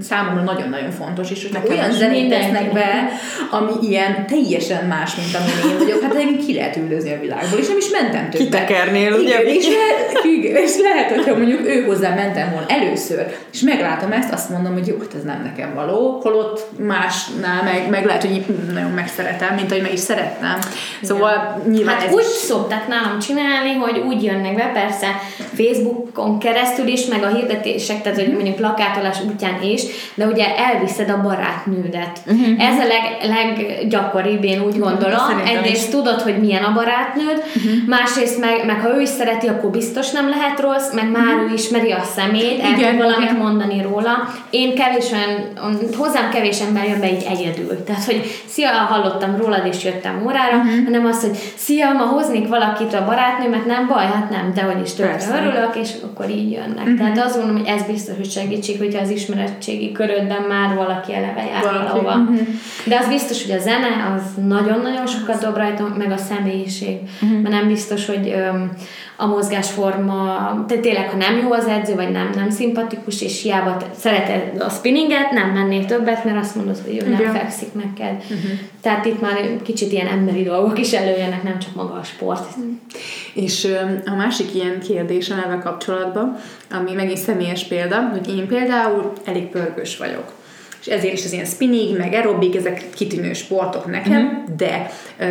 [0.01, 3.09] számomra nagyon-nagyon fontos, és hogy Nekem olyan zenét tesznek be,
[3.51, 6.03] ami ilyen teljesen más, mint amilyen én vagyok.
[6.03, 8.47] Hát engem ki lehet üldözni a világból, és nem is mentem többet.
[8.47, 9.43] Kitekernél, ugye?
[9.43, 14.13] Igen, és lehet, igen, és lehet, hogyha mondjuk ő hozzá mentem volna először, és meglátom
[14.13, 18.25] ezt, azt mondom, hogy jó, hát ez nem nekem való, holott másnál meg, meg lehet,
[18.25, 20.59] hogy nagyon megszeretem, mint ahogy meg is szeretném.
[21.03, 25.07] Szóval nyilván Hát ez úgy is szokták nálam csinálni, hogy úgy jönnek be, persze
[25.55, 29.83] Facebookon keresztül is, meg a hirdetések, tehát hogy mondjuk plakátolás útján is,
[30.15, 32.19] de ugye elviszed a barátnődet.
[32.27, 32.69] Uh-huh.
[32.69, 35.19] Ez a leg, leggyakoribb, én úgy gondolom.
[35.19, 35.95] Szerintem Egyrészt is.
[35.95, 37.73] tudod, hogy milyen a barátnőd, uh-huh.
[37.87, 41.55] másrészt meg, meg ha ő is szereti, akkor biztos nem lehet rossz, meg már ő
[41.55, 43.43] ismeri a szemét, el Igen, tud valamit igen.
[43.43, 44.29] mondani róla.
[44.51, 47.85] Én kevés olyan, hozzám kevés ember jön be így egyedül.
[47.85, 50.85] Tehát, hogy szia, hallottam rólad, és jöttem órára, uh-huh.
[50.85, 54.83] hanem azt, hogy szia, ma hoznék valakit a barátnőmet, nem baj, hát nem, de hogy
[54.85, 56.85] is tökre örülök, és akkor így jönnek.
[56.85, 56.99] Uh-huh.
[56.99, 59.11] Tehát azt gondolom, hogy ez biztos, hogy segítség, hogyha az
[59.51, 62.17] ismerettségi körödben már valaki eleve jár valahova.
[62.17, 62.35] mhm.
[62.85, 66.99] De az biztos, hogy a zene az nagyon-nagyon sokat dob rajta, meg a személyiség.
[67.23, 67.41] Uh-huh.
[67.41, 68.73] Mert nem biztos, hogy öm,
[69.17, 70.25] a mozgásforma,
[70.69, 74.63] tehát tényleg, ha nem jó az edző, vagy nem, nem szimpatikus, és hiába te szereted
[74.63, 77.33] a spinninget, nem mennél többet, mert azt mondod, hogy ő nem Igen.
[77.33, 78.15] fekszik neked.
[78.23, 78.51] Uh-huh.
[78.81, 82.49] Tehát itt már kicsit ilyen emberi dolgok is előjönnek, nem csak maga a sport.
[83.35, 83.69] És
[84.07, 86.37] a másik ilyen kérdés a neve kapcsolatban,
[86.71, 90.33] ami megint személyes példa, hogy én például elég pörgős vagyok.
[90.81, 94.57] És ezért is az ilyen spinning, meg aerobik, ezek kitűnő sportok nekem, uh-huh.
[94.57, 95.27] de ö,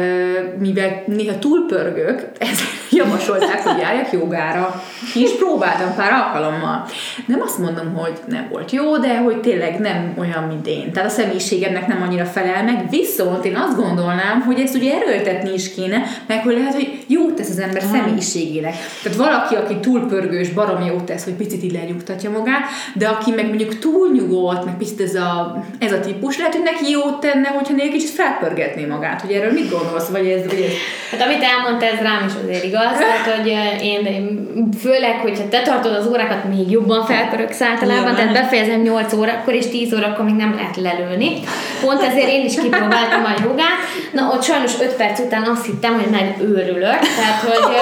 [0.59, 4.83] mivel néha túl pörgök, ezért javasolták, hogy járjak jogára.
[5.13, 6.85] Ki is próbáltam pár alkalommal.
[7.25, 10.91] Nem azt mondom, hogy nem volt jó, de hogy tényleg nem olyan, mint én.
[10.91, 15.53] Tehát a személyiségemnek nem annyira felel meg, viszont én azt gondolnám, hogy ezt ugye erőltetni
[15.53, 18.75] is kéne, meg hogy lehet, hogy jót tesz az ember személyiségének.
[19.03, 23.31] Tehát valaki, aki túl pörgős, barom jót tesz, hogy picit így lenyugtatja magát, de aki
[23.31, 27.19] meg mondjuk túl nyugodt, meg picit ez a, ez a típus, lehet, hogy neki jót
[27.19, 29.21] tenne, hogyha néha kicsit felpörgetné magát.
[29.21, 30.07] Hogy erről mit gondolsz?
[30.07, 30.71] Vagy ez, vagy ez...
[31.11, 33.47] Hát amit elmondta, ez rám is azért igaz, tehát hogy
[33.81, 34.47] én, én
[34.81, 39.67] főleg, hogyha te tartod az órákat, még jobban felpöröksz általában, tehát befejezem 8 órakor, és
[39.67, 41.39] 10 órakor még nem lehet lelőni.
[41.81, 43.79] Pont ezért én is kipróbáltam a jogát,
[44.11, 47.75] na ott sajnos 5 perc után azt hittem, hogy megőrülök, tehát hogy,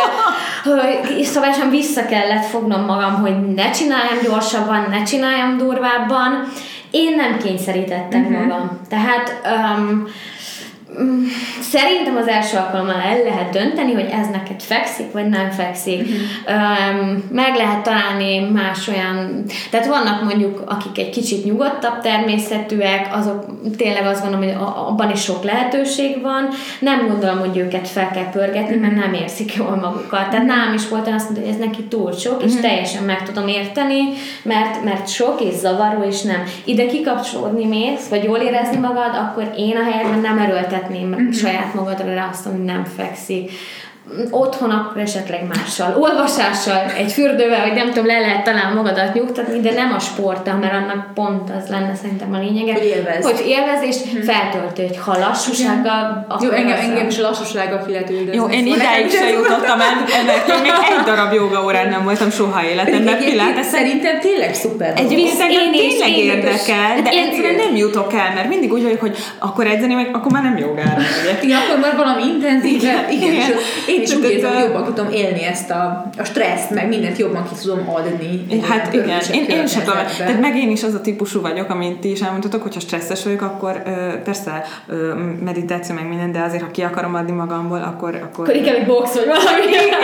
[0.64, 6.48] hogy szabályosan vissza kellett fognom magam, hogy ne csináljam gyorsabban, ne csináljam durvábban,
[6.92, 8.42] én nem kényszerítettem uh-huh.
[8.42, 8.80] magam.
[8.90, 10.08] Tehát um,
[11.62, 16.08] Szerintem az első alkalommal el lehet dönteni, hogy ez neked fekszik, vagy nem fekszik.
[16.48, 19.44] Um, meg lehet találni más olyan...
[19.70, 23.46] Tehát vannak mondjuk, akik egy kicsit nyugodtabb természetűek, azok
[23.78, 26.48] tényleg azt gondolom, hogy abban is sok lehetőség van.
[26.80, 30.30] Nem gondolom, hogy őket fel kell pörgetni, mert nem érzik jól magukat.
[30.30, 33.48] Tehát nálam is volt azt mondta, hogy ez neki túl sok, és teljesen meg tudom
[33.48, 34.04] érteni,
[34.42, 36.44] mert, mert sok és zavaró, és nem.
[36.64, 40.40] Ide kikapcsolódni mész, vagy jól érezni magad, akkor én a helyemben nem
[40.78, 41.34] erőltetném uh-huh.
[41.34, 43.52] saját magadra rá azt, hogy nem fekszik.
[44.30, 49.60] Otthon akkor esetleg mással, olvasással, egy fürdővel, vagy nem tudom, le lehet talán magadat nyugtatni,
[49.60, 52.74] de nem a sporttal, mert annak pont az lenne szerintem a lényege.
[52.74, 53.24] Hogy élvezd.
[53.24, 57.92] Hogy élvezd és feltöltő, hogy ha lassúsággal, Jó, engem, az- engem is a lassúsággal ki
[57.92, 58.36] lehet üldözni.
[58.36, 59.94] Jó, én Szóval idáig nekem- se jutottam el,
[60.56, 63.18] én még egy darab joga órán nem voltam soha életemben.
[63.18, 64.94] Pilates Szerintem tényleg szuper.
[64.98, 68.84] egy vissza Én tényleg én érdekel, de Én- egyszerűen nem jutok el, mert mindig úgy
[68.84, 71.44] vagyok, hogy akkor edzeni meg, akkor már nem jogára megyek.
[71.44, 73.10] Igen, akkor már valami intenzívebb.
[73.10, 73.58] Igen, Igen.
[73.98, 77.18] Én is úgy érzem, hogy jobban ki tudom élni ezt a, a stresszt, meg mindent
[77.18, 78.62] jobban ki tudom adni.
[78.62, 80.00] Hát igen, én, én sem tudom.
[80.18, 83.42] Tehát meg én is az a típusú vagyok, amit ti is elmondtatok, hogyha stresszes vagyok,
[83.42, 88.16] akkor ö, persze ö, meditáció meg minden, de azért, ha ki akarom adni magamból, akkor...
[88.24, 89.62] akkor Akkor inkább egy box vagy valami.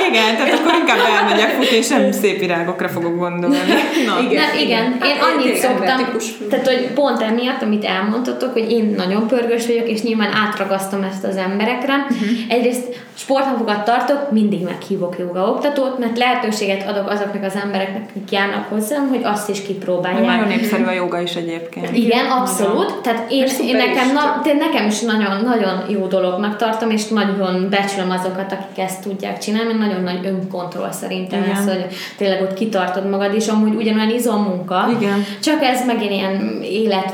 [0.09, 3.57] igen, tehát akkor inkább elmegyek futni, és nem szép virágokra fogok gondolni.
[4.07, 4.19] Na.
[4.29, 4.43] Igen.
[4.43, 6.17] Nem, igen, én Hát, annyit tényleg szoktam,
[6.49, 11.23] tehát hogy pont emiatt, amit elmondtatok, hogy én nagyon pörgős vagyok, és nyilván átragasztom ezt
[11.23, 11.93] az emberekre.
[12.09, 12.27] Uh-huh.
[12.49, 18.69] Egyrészt sportnapokat tartok, mindig meghívok joga oktatót, mert lehetőséget adok azoknak az embereknek, akik járnak
[18.69, 20.25] hozzám, hogy azt is kipróbálják.
[20.25, 21.97] Nagyon népszerű a joga is egyébként.
[21.97, 23.01] Igen, abszolút.
[23.01, 27.67] Tehát én, én nekem, is, na, nekem is nagyon, nagyon jó dolognak tartom, és nagyon
[27.69, 31.55] becsülöm azokat, akik ezt tudják csinálni, nagyon nagy önkontroll szerintem Igen.
[31.55, 31.85] ez, hogy
[32.17, 35.25] tényleg ott kitartod magad, és amúgy ugyanolyan izommunka, Igen.
[35.41, 37.13] csak ez megint ilyen élet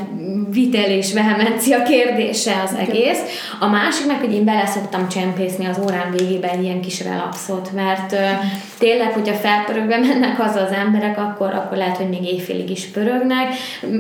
[0.52, 3.20] vitel és vehemencia kérdése az egész.
[3.60, 8.16] A másik meg, hogy én bele szoktam csempészni az órán végében ilyen kis relaxot, mert
[8.78, 13.48] tényleg, hogyha felpörögve mennek az az emberek, akkor, akkor lehet, hogy még éjfélig is pörögnek.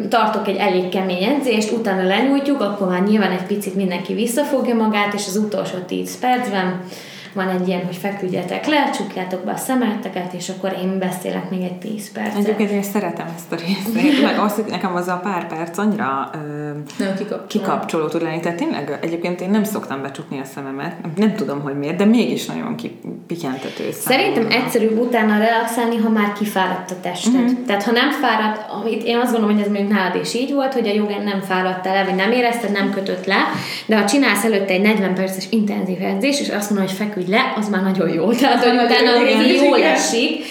[0.10, 5.14] Tartok egy elég kemény edzést, utána lenyújtjuk, akkor már nyilván egy picit mindenki visszafogja magát,
[5.14, 6.82] és az utolsó 10 percben
[7.34, 11.62] van egy ilyen, hogy feküdjetek le, csukjátok be a szemeteket, és akkor én beszélek még
[11.62, 12.38] egy 10 percet.
[12.38, 16.30] Egyébként én szeretem ezt a részét, meg azt, hogy nekem az a pár perc annyira
[16.34, 16.38] ö,
[17.04, 17.46] nem, kikapcsoló.
[17.48, 18.40] kikapcsoló tud lenni.
[18.40, 22.46] Tehát tényleg egyébként én nem szoktam becsukni a szememet, nem tudom, hogy miért, de mégis
[22.46, 27.34] nagyon kipikyentető Szerintem egyszerűbb utána relaxálni, ha már kifáradt a tested.
[27.34, 27.66] Uh-huh.
[27.66, 30.74] Tehát ha nem fáradt, amit én azt gondolom, hogy ez még nálad is így volt,
[30.74, 33.44] hogy a jogán nem fáradtál el, vagy nem érezted, nem kötött le,
[33.86, 37.54] de ha csinálsz előtte egy 40 perces intenzív edzés, és azt mondom, hogy feküdj le,
[37.58, 38.32] az már nagyon jó.
[38.34, 40.46] Tehát, hogy utána, hogy jól esik,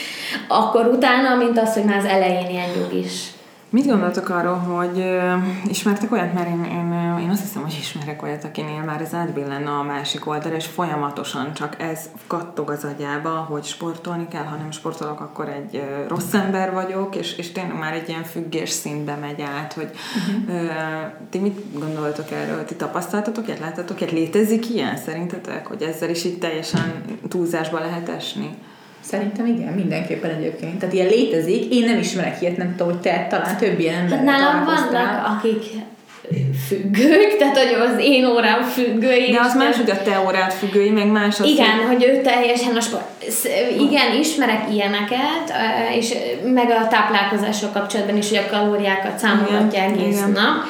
[0.49, 3.13] akkor utána, mint az, hogy már az elején ilyen nyug is.
[3.71, 5.05] Mit gondoltok arról, hogy
[5.65, 9.71] ismertek olyat, mert én, én, én azt hiszem, hogy ismerek olyat, akinél már ez átbillenne
[9.71, 14.71] a másik oldal, és folyamatosan csak ez kattog az agyába, hogy sportolni kell, ha nem
[14.71, 19.15] sportolok, akkor egy uh, rossz ember vagyok, és, és tényleg már egy ilyen függés szintbe
[19.15, 19.91] megy át, hogy
[20.29, 20.63] uh-huh.
[20.63, 20.71] uh,
[21.31, 22.65] ti mit gondoltok erről?
[22.65, 24.13] Ti tapasztaltatok ilyet, láttatok ilyet?
[24.13, 28.57] Létezik ilyen szerintetek, hogy ezzel is így teljesen túlzásba lehet esni?
[29.11, 30.79] Szerintem igen, mindenképpen egyébként.
[30.79, 31.75] Tehát ilyen létezik.
[31.75, 34.19] Én nem ismerek ilyet, nem tudom, hogy te talán több ilyen ember.
[34.19, 35.63] Hát nálam vannak, akik
[36.67, 39.31] függők, tehát hogy az én órám függői.
[39.31, 42.21] De az más, hogy a te órád függői, meg más az, Igen, hogy, hogy ő
[42.21, 43.05] teljesen a sport.
[43.79, 45.53] Igen, ismerek ilyeneket,
[45.99, 50.65] és meg a táplálkozással kapcsolatban is, hogy a kalóriákat számolgatja egész nap.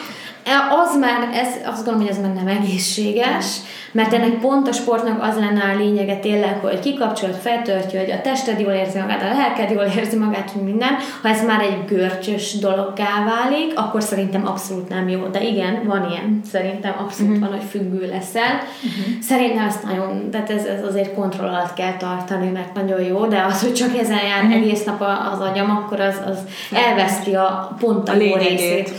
[0.71, 3.47] Az már, ez, azt gondolom, hogy ez már nem egészséges,
[3.93, 8.21] mert ennek pont a sportnak az lenne a lényege tényleg, hogy kikapcsolod, feltöltjük, hogy a
[8.21, 10.97] tested jól érzi magát, a lelked jól érzi magát, minden.
[11.23, 15.27] Ha ez már egy görcsös dologgá válik, akkor szerintem abszolút nem jó.
[15.27, 16.41] De igen, van ilyen.
[16.51, 17.49] Szerintem abszolút uh-huh.
[17.49, 18.55] van, hogy függő leszel.
[18.55, 19.23] Uh-huh.
[19.23, 23.45] Szerintem ezt nagyon, tehát ez, ez azért kontroll alatt kell tartani, mert nagyon jó, de
[23.49, 24.63] az, hogy csak ezen jár uh-huh.
[24.63, 25.01] egész nap
[25.33, 26.39] az agyam, akkor az, az
[26.73, 28.93] elveszti a pont a, a részét.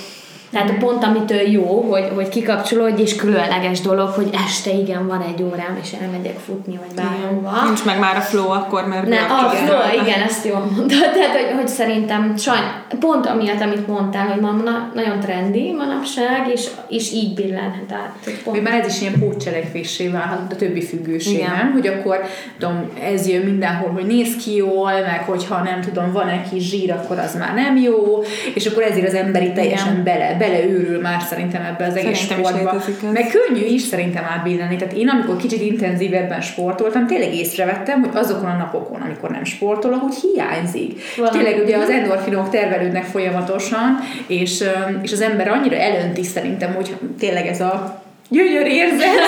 [0.51, 5.43] Tehát pont amitől jó, hogy, hogy kikapcsolódj, és különleges dolog, hogy este igen, van egy
[5.43, 7.63] órám, és elmegyek futni, vagy bárhova.
[7.65, 9.07] Nincs meg már a flow akkor, mert...
[9.07, 11.11] Ne, a igen, flow, igen, ezt jól mondtad.
[11.13, 12.63] Tehát, hogy, hogy szerintem sajn,
[12.99, 18.13] pont amiatt, amit mondtál, hogy ma na, nagyon trendi manapság, és, és így billenhet át.
[18.43, 18.63] Pont.
[18.63, 21.71] Már ez is ilyen pótcselekvéssé válhat a többi függőség, nem?
[21.71, 22.19] Hogy akkor,
[22.59, 26.69] tudom, ez jön mindenhol, hogy néz ki jól, meg hogyha nem tudom, van egy kis
[26.69, 30.03] zsír, akkor az már nem jó, és akkor ezért az emberi teljesen igen.
[30.03, 33.11] bele beleőrül már szerintem ebbe az egész szerintem sportba.
[33.11, 34.75] Meg könnyű is szerintem átbilleni.
[34.75, 40.01] Tehát én, amikor kicsit intenzívebben sportoltam, tényleg észrevettem, hogy azokon a napokon, amikor nem sportolok,
[40.01, 41.01] hogy hiányzik.
[41.17, 41.37] Valami.
[41.37, 43.97] Tényleg ugye az endorfinok tervelődnek folyamatosan,
[44.27, 44.63] és,
[45.01, 49.19] és az ember annyira elönti szerintem, hogy tényleg ez a gyönyör érzet,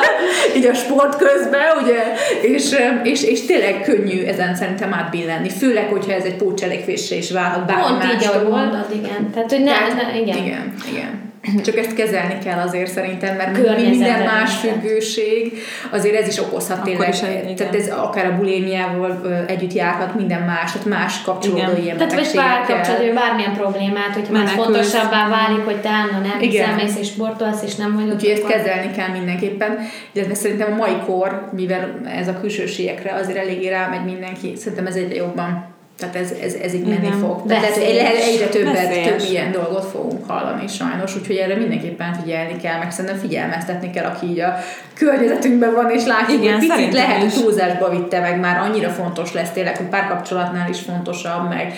[0.56, 6.12] így a sport közben, ugye, és, és, és tényleg könnyű ezen szerintem átbillenni, főleg, hogyha
[6.12, 9.30] ez egy pótcselekvésre is válhat bármi Pont így, ahogy mondod, igen.
[9.30, 10.36] Tehát, hogy ne, Tehát, ne igen.
[10.36, 11.29] Igen, igen.
[11.66, 15.52] Csak ezt kezelni kell azért szerintem, mert minden más függőség,
[15.90, 17.50] azért ez is okozhat Akkor tényleg.
[17.50, 22.14] Is, tehát ez akár a bulémiával együtt járhat minden más, tehát más kapcsolódó ilyen Tehát
[22.14, 27.62] vagy párkapcsolatban bármilyen problémát, hogyha már fontosabbá válik, hogy te állandóan nem hiszel, és sportolsz,
[27.62, 28.14] és nem vagyok.
[28.14, 29.78] Úgyhogy ezt kezelni kell mindenképpen,
[30.12, 34.94] illetve szerintem a mai kor, mivel ez a külsőségekre azért eléggé rámegy mindenki, szerintem ez
[34.94, 37.18] egyre jobban tehát ez, ez, ez így menni Igen.
[37.18, 37.46] fog.
[37.46, 42.78] Tehát lehet, egyre többet, több ilyen dolgot fogunk hallani sajnos, úgyhogy erre mindenképpen figyelni kell,
[42.78, 44.54] meg szerintem figyelmeztetni kell, aki így a
[44.94, 49.32] környezetünkben van, és látjuk, Igen, hogy picit lehet, hogy túlzásba vitte meg, már annyira fontos
[49.32, 51.72] lesz tényleg, hogy párkapcsolatnál is fontosabb, meg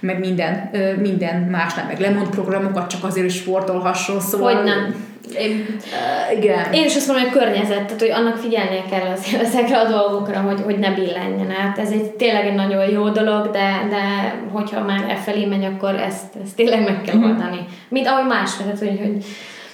[0.00, 4.54] meg minden, minden másnál, meg lemond programokat csak azért, hogy sportolhasson, szóval...
[4.54, 5.05] Hogy nem.
[5.34, 6.72] Én, uh, igen.
[6.72, 10.40] Én is azt mondom, hogy környezet, tehát hogy annak figyelnie kell az, ezekre a dolgokra,
[10.40, 11.78] hogy, hogy ne billenjen át.
[11.78, 15.94] Ez egy tényleg egy nagyon jó dolog, de, de hogyha már e felé megy, akkor
[15.94, 17.24] ezt, ezt tényleg meg kell mhm.
[17.24, 17.66] oldani.
[17.88, 19.24] Mint ahogy más, tehát hogy, hogy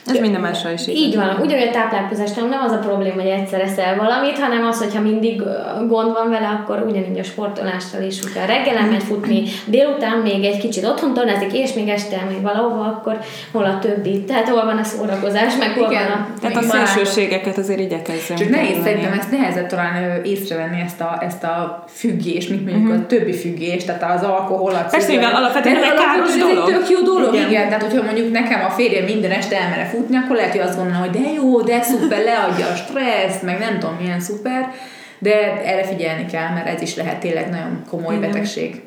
[0.06, 0.96] Ez minden másra is így.
[0.96, 4.78] Így van, ugyanúgy a táplálkozás nem az a probléma, hogy egyszer eszel valamit, hanem az,
[4.78, 5.42] hogyha mindig
[5.88, 10.58] gond van vele, akkor ugyanígy a sportolással is, hogyha reggelen megy futni, délután még egy
[10.58, 13.18] kicsit otthon tornázik, és még este elmegy valahova, akkor
[13.52, 14.24] hol a többi?
[14.24, 16.02] Tehát hol van a szórakozás, meg hol Igen.
[16.08, 16.26] van a...
[16.40, 18.38] Tehát a szélsőségeket azért igyekezzünk.
[18.38, 23.02] Csak nehéz szerintem ezt nehezebb talán észrevenni ezt a, ezt a függést, mint mondjuk uh-huh.
[23.02, 26.68] a többi függést, tehát az alkohol, a Persze, igen, alapvetően egy káros dolog.
[26.68, 27.48] Ez egy tök jó dolog, igen.
[27.48, 27.68] igen.
[27.68, 31.00] Tehát, hogyha mondjuk nekem a férjem minden este elmere futni, akkor lehet, hogy azt gondolom,
[31.00, 34.70] hogy de jó, de szuper, leadja a stresszt, meg nem tudom, milyen szuper,
[35.18, 38.31] de erre figyelni kell, mert ez is lehet tényleg nagyon komoly igen.
[38.31, 38.83] betegség.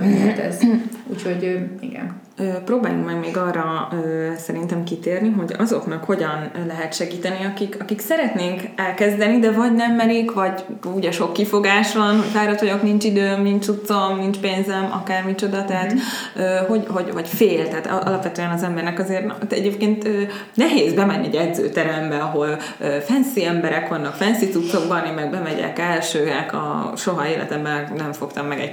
[0.00, 0.60] Lehet ez.
[1.06, 2.24] Úgyhogy igen.
[2.64, 3.88] Próbáljunk meg még arra
[4.36, 10.32] szerintem kitérni, hogy azoknak hogyan lehet segíteni, akik, akik szeretnénk elkezdeni, de vagy nem merik,
[10.32, 10.64] vagy
[10.94, 15.94] ugye sok kifogás van, hogy fáradt vagyok, nincs időm, nincs utcam, nincs pénzem, akármicsoda, tehát
[15.94, 16.66] mm-hmm.
[16.66, 20.08] hogy, hogy, vagy fél, tehát alapvetően az embernek azért egyébként
[20.54, 22.58] nehéz bemenni egy edzőterembe, ahol
[23.06, 28.60] fancy emberek vannak, fancy cuccokban, én meg bemegyek elsőek, a soha életemben nem fogtam meg
[28.60, 28.72] egy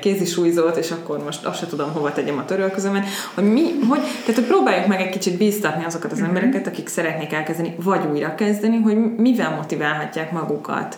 [0.74, 4.36] kézisúlyzót, és akkor most azt se tudom, hova tegyem a törölközömet, hogy mi, hogy, tehát
[4.36, 6.36] hogy próbáljuk meg egy kicsit bíztatni azokat az uh-huh.
[6.36, 10.98] embereket, akik szeretnék elkezdeni, vagy újra kezdeni, hogy mivel motiválhatják magukat.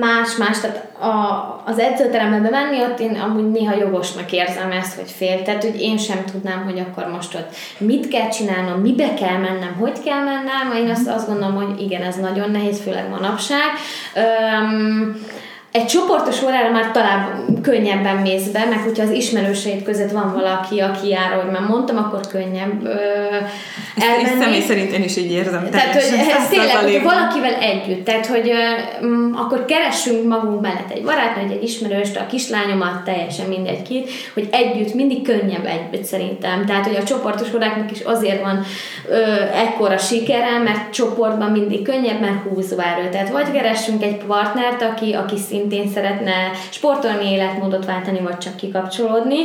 [0.00, 5.42] Más-más, tehát a, az edzőterembe bemenni, ott én amúgy néha jogosnak érzem ezt, hogy fél,
[5.42, 9.74] tehát hogy én sem tudnám, hogy akkor most ott mit kell csinálnom, mibe kell mennem,
[9.78, 13.70] hogy kell mennem, én azt, azt gondolom, hogy igen, ez nagyon nehéz, főleg manapság.
[14.14, 15.16] Öm,
[15.76, 20.80] egy csoportos órára már talán könnyebben mész be, meg hogyha az ismerőseid között van valaki,
[20.80, 22.94] aki jár, ahogy már mondtam, akkor könnyebb ö,
[23.96, 24.24] elmenni.
[24.24, 25.68] Ezt személy szerint én is így érzem.
[25.70, 26.02] Tehát, hogy
[26.40, 31.50] ez tényleg, hogy valakivel együtt, tehát, hogy ö, m, akkor keressünk magunk mellett egy barátnőt,
[31.50, 36.66] egy ismerőst, a kislányomat, teljesen mindegy két, hogy együtt mindig könnyebb együtt szerintem.
[36.66, 38.64] Tehát, hogy a csoportos óráknak is azért van
[39.08, 39.22] ö,
[39.54, 43.08] ekkora sikere, mert csoportban mindig könnyebb, mert húzva erő.
[43.08, 48.56] Tehát vagy keressünk egy partnert, aki, aki szint szintén szeretne sportolni, életmódot váltani, vagy csak
[48.56, 49.36] kikapcsolódni.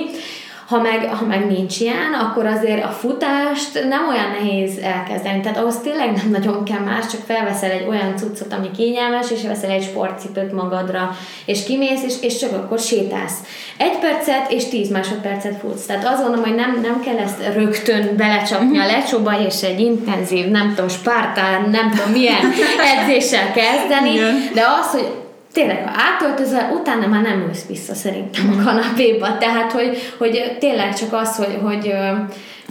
[0.68, 5.42] Ha meg, ha meg nincs ilyen, akkor azért a futást nem olyan nehéz elkezdeni.
[5.42, 9.42] Tehát ahhoz tényleg nem nagyon kell más, csak felveszel egy olyan cuccot, ami kényelmes, és
[9.42, 13.38] veszel egy sportcipőt magadra, és kimész, és, és csak akkor sétálsz.
[13.78, 15.86] Egy percet és tíz másodpercet futsz.
[15.86, 20.48] Tehát azt gondolom, hogy nem, nem kell ezt rögtön belecsapni a lecsóba, és egy intenzív,
[20.48, 22.54] nem tudom, spártán, nem tudom milyen
[22.94, 24.18] edzéssel kezdeni,
[24.54, 25.21] de az, hogy
[25.54, 29.38] tényleg, ha átöltözel, utána már nem ülsz vissza szerintem a kanapéba.
[29.38, 31.94] Tehát, hogy, hogy tényleg csak az, hogy, hogy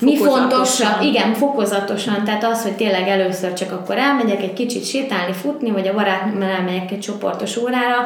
[0.00, 5.32] mi fontos, igen, fokozatosan, tehát az, hogy tényleg először csak akkor elmegyek egy kicsit sétálni,
[5.32, 7.96] futni, vagy a barátnőmmel elmegyek egy csoportos órára,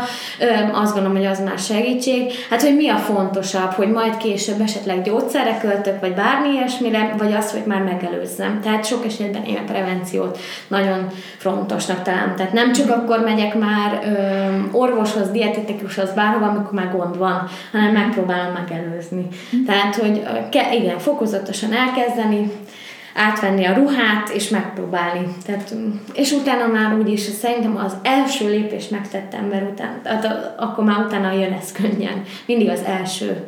[0.72, 2.32] azt gondolom, hogy az már segítség.
[2.50, 7.32] Hát, hogy mi a fontosabb, hogy majd később esetleg gyógyszerre költök, vagy bármi ilyesmire, vagy
[7.32, 8.60] az, hogy már megelőzzem.
[8.62, 12.34] Tehát sok esetben én a prevenciót nagyon fontosnak találom.
[12.36, 14.00] Tehát nem csak akkor megyek már
[14.72, 19.28] orvoshoz, dietetikushoz, bárhova, amikor már gond van, hanem megpróbálom megelőzni.
[19.66, 20.22] Tehát, hogy
[20.72, 22.50] igen, fokozatosan elkezdeni,
[23.14, 25.26] átvenni a ruhát, és megpróbálni.
[25.46, 25.74] Tehát,
[26.14, 31.32] és utána már úgyis szerintem az első lépést megtett ember után, tehát akkor már utána
[31.32, 32.22] jön ez könnyen.
[32.46, 33.46] Mindig az első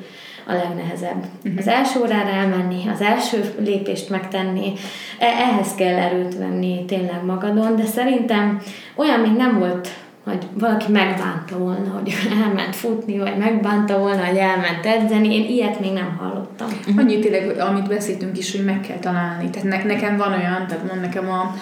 [0.49, 1.25] a legnehezebb.
[1.45, 1.59] Uh-huh.
[1.59, 4.73] Az első órára elmenni, az első lépést megtenni,
[5.19, 8.63] e, ehhez kell erőt venni tényleg magadon, de szerintem
[8.95, 9.89] olyan még nem volt
[10.27, 15.35] hogy valaki megbánta volna, hogy elment futni, vagy megbánta volna, hogy elment edzeni.
[15.35, 16.69] Én ilyet még nem hallottam.
[16.69, 16.99] Uh-huh.
[16.99, 19.51] Annyi tényleg, amit beszéltünk is, hogy meg kell találni.
[19.51, 21.55] Tehát ne, nekem van olyan, tehát mond nekem a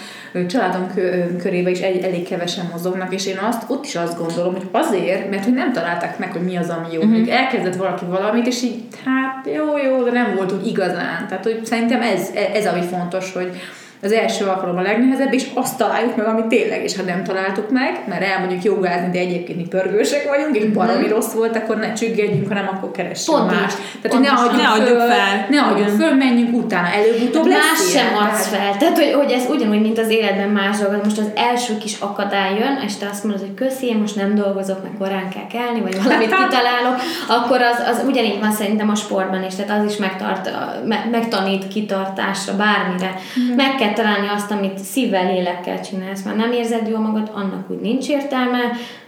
[0.46, 0.86] családom
[1.38, 5.30] körébe is egy, elég kevesen mozognak, és én azt ott is azt gondolom, hogy azért,
[5.30, 7.02] mert hogy nem találták meg, hogy mi az, ami jó.
[7.02, 7.34] Uh-huh.
[7.34, 11.26] Elkezdett valaki valamit, és így, hát jó, jó, de nem volt úgy igazán.
[11.28, 13.50] Tehát, hogy szerintem ez, ez ami fontos, hogy
[14.04, 17.70] az első alkalom a legnehezebb, és azt találjuk meg, amit tényleg, és ha nem találtuk
[17.70, 21.10] meg, mert elmondjuk jogázni, de egyébként mi pörgősek vagyunk, és baromi mm-hmm.
[21.10, 23.72] rossz volt, akkor ne csüggedjünk, hanem akkor keressünk Pont más.
[24.02, 25.46] Tehát, hogy ne adjuk, ne adjuk föl, fel.
[25.50, 28.76] Ne adjuk föl, menjünk utána, előbb-utóbb lesz Más sem adsz fel.
[28.78, 31.04] Tehát, hogy, hogy ez ugyanúgy, mint az életben más dolgok.
[31.04, 34.34] Most az első kis akadály jön, és te azt mondod, hogy köszi, én most nem
[34.34, 36.96] dolgozok, meg korán kell kelni, vagy valamit kitalálok,
[37.28, 40.50] akkor az, az ugyanígy van szerintem a sportban is, tehát az is megtart,
[41.10, 43.14] megtanít kitartásra, bármire.
[43.40, 43.54] Mm.
[43.54, 46.22] Meg kell találni azt, amit szívvel, lélekkel csinálsz.
[46.22, 48.58] Már nem érzed jól magad, annak úgy nincs értelme,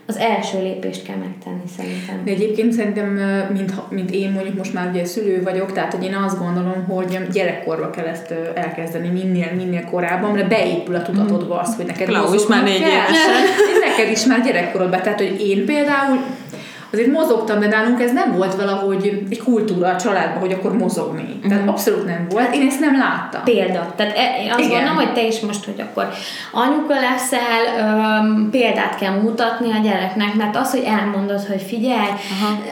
[0.08, 2.24] az első lépést kell megtenni szerintem.
[2.24, 3.08] De egyébként szerintem,
[3.52, 7.18] mint, mint én mondjuk most már ugye szülő vagyok, tehát hogy én azt gondolom, hogy
[7.32, 12.34] gyerekkorba kell ezt elkezdeni minél, minél korábban, mert beépül a tudatodba az, hogy neked Klau
[12.34, 13.42] is már négy évesen.
[13.88, 16.18] Neked is már gyerekkorodban, tehát hogy én például
[16.96, 21.38] azért mozogtam, de nálunk ez nem volt valahogy egy kultúra a családban, hogy akkor mozogni.
[21.42, 21.72] Tehát uh-huh.
[21.72, 22.54] abszolút nem volt.
[22.54, 23.42] Én ezt nem láttam.
[23.44, 23.92] Példa.
[23.96, 24.70] Tehát e, én azt Igen.
[24.70, 26.08] gondolom, hogy te is most, hogy akkor
[26.52, 32.10] anyuka leszel, öm, példát kell mutatni a gyereknek, mert az, hogy elmondod, hogy figyelj,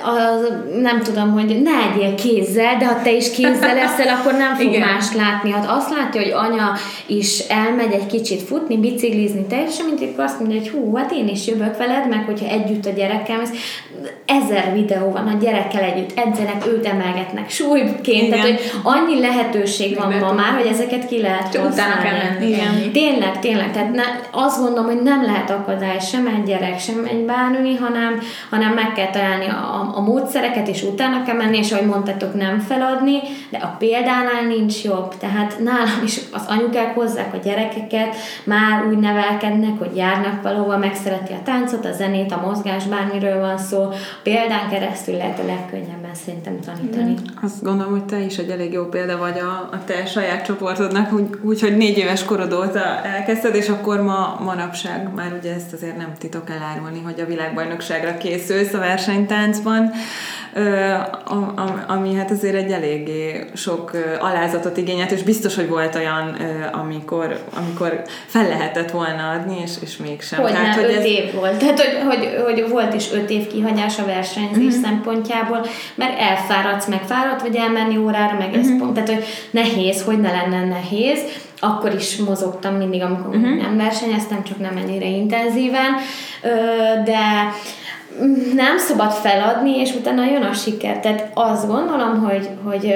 [0.04, 4.54] az, nem tudom, hogy ne egyél kézzel, de ha te is kézzel leszel, akkor nem
[4.54, 4.88] fog Igen.
[4.88, 5.50] más látni.
[5.50, 6.72] Hát azt látja, hogy anya
[7.06, 11.28] is elmegy egy kicsit futni, biciklizni, teljesen, mint itt azt mondja, hogy hú, hát én
[11.28, 13.38] is jövök veled, meg hogyha együtt a gyerekkel,
[14.26, 20.12] ezer videó van a gyerekkel együtt, edzenek, őt emelgetnek súlyként, tehát hogy annyi lehetőség van
[20.12, 22.48] ma már, hogy ezeket ki lehet Csak utána kell menni.
[22.48, 22.92] Igen.
[22.92, 27.24] Tényleg, tényleg, tehát ne, azt gondolom, hogy nem lehet akadály sem egy gyerek, sem egy
[27.24, 31.86] bárnői, hanem, hanem meg kell találni a, a módszereket, és utána kell menni, és ahogy
[31.86, 33.18] mondtátok, nem feladni,
[33.50, 35.14] de a példánál nincs jobb.
[35.18, 41.32] Tehát nálam is az anyukák hozzák a gyerekeket, már úgy nevelkednek, hogy járnak valahova, megszereti
[41.32, 43.88] a táncot, a zenét, a mozgás, bármiről van szó,
[44.22, 45.44] példán keresztül lehet a
[46.14, 47.14] legkönnyebben szerintem tanítani.
[47.42, 51.12] Azt gondolom, hogy te is egy elég jó példa vagy a, a te saját csoportodnak,
[51.12, 55.72] úgy, úgy, hogy négy éves korod óta elkezdted, és akkor ma manapság már ugye ezt
[55.72, 59.92] azért nem titok elárulni, hogy a világbajnokságra készülsz a versenytáncban
[61.86, 63.90] ami hát azért egy eléggé sok
[64.20, 66.36] alázatot igényelt, és biztos, hogy volt olyan,
[66.72, 70.40] amikor, amikor fel lehetett volna adni, és, és mégsem.
[70.40, 71.04] Hogy Tehát, hogy öt ez...
[71.04, 71.56] év volt.
[71.56, 74.82] Tehát, hogy, hogy, hogy volt is öt év kihagyás a versenyzés uh-huh.
[74.82, 75.66] szempontjából,
[76.04, 78.62] mert elfáradsz, meg fáradt vagy elmenni órára, meg uh-huh.
[78.62, 78.78] ez mhm.
[78.78, 81.20] pont, tehát, hogy nehéz, hogy ne lenne nehéz,
[81.60, 83.62] akkor is mozogtam mindig, amikor uh-huh.
[83.62, 85.94] nem versenyeztem, csak nem ennyire intenzíven,
[87.04, 87.52] de
[88.54, 91.00] nem szabad feladni, és utána jön a siker.
[91.00, 92.94] Tehát azt gondolom, hogy, hogy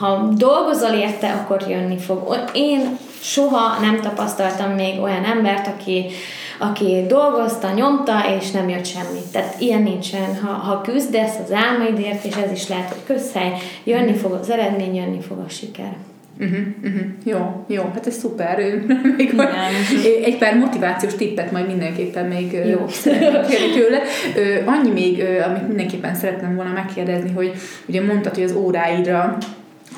[0.00, 2.50] ha dolgozol érte, akkor jönni fog.
[2.52, 6.06] Én soha nem tapasztaltam még olyan embert, aki,
[6.58, 9.20] aki dolgozta, nyomta, és nem jött semmi.
[9.32, 10.36] Tehát ilyen nincsen.
[10.42, 13.52] Ha, ha küzdesz az álmaidért, és ez is lehet, hogy közhely,
[13.84, 15.96] jönni fog az eredmény, jönni fog a siker.
[16.40, 17.02] Uh-huh, uh-huh.
[17.24, 18.58] Jó, jó, hát ez szuper.
[19.16, 19.48] még Igen.
[20.24, 22.84] egy pár motivációs tippet majd mindenképpen még jó.
[22.88, 24.02] szeretném tőle.
[24.64, 27.52] Annyi még, amit mindenképpen szeretném volna megkérdezni, hogy
[27.86, 29.38] ugye mondtad, hogy az óráidra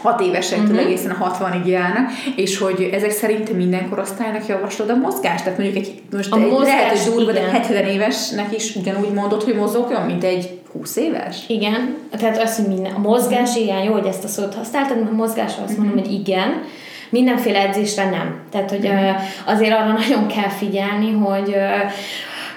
[0.02, 0.86] hat évesektől uh-huh.
[0.86, 5.44] egészen a 60-ig járnak, és hogy ezek szerint minden korosztálynak javaslod a mozgást?
[5.44, 9.12] Tehát mondjuk egy, most a egy mozgás, lehet, hogy durva, de 70 évesnek is ugyanúgy
[9.12, 11.36] mondod, hogy mozogjon, mint egy 20 éves?
[11.46, 15.14] Igen, tehát az, hogy minden, a mozgás, igen, jó, hogy ezt a szót használtad, a
[15.14, 16.10] mozgásra azt mondom, uh-huh.
[16.10, 16.62] hogy igen,
[17.10, 18.40] mindenféle edzésre nem.
[18.50, 19.20] Tehát, hogy uh-huh.
[19.46, 21.56] azért arra nagyon kell figyelni, hogy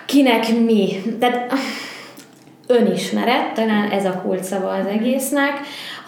[0.06, 0.90] kinek mi.
[1.20, 1.54] Tehát
[2.68, 5.60] önismeret, talán ez a kulcsszava az egésznek.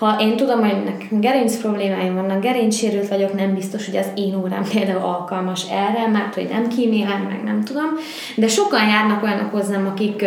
[0.03, 4.35] Ha én tudom, hogy nekem gerinc problémáim vannak, gerincsérült vagyok, nem biztos, hogy az én
[4.35, 7.89] órám például alkalmas erre, mert hogy nem kímélem, meg nem tudom.
[8.35, 10.25] De sokan járnak olyanok hozzám, akik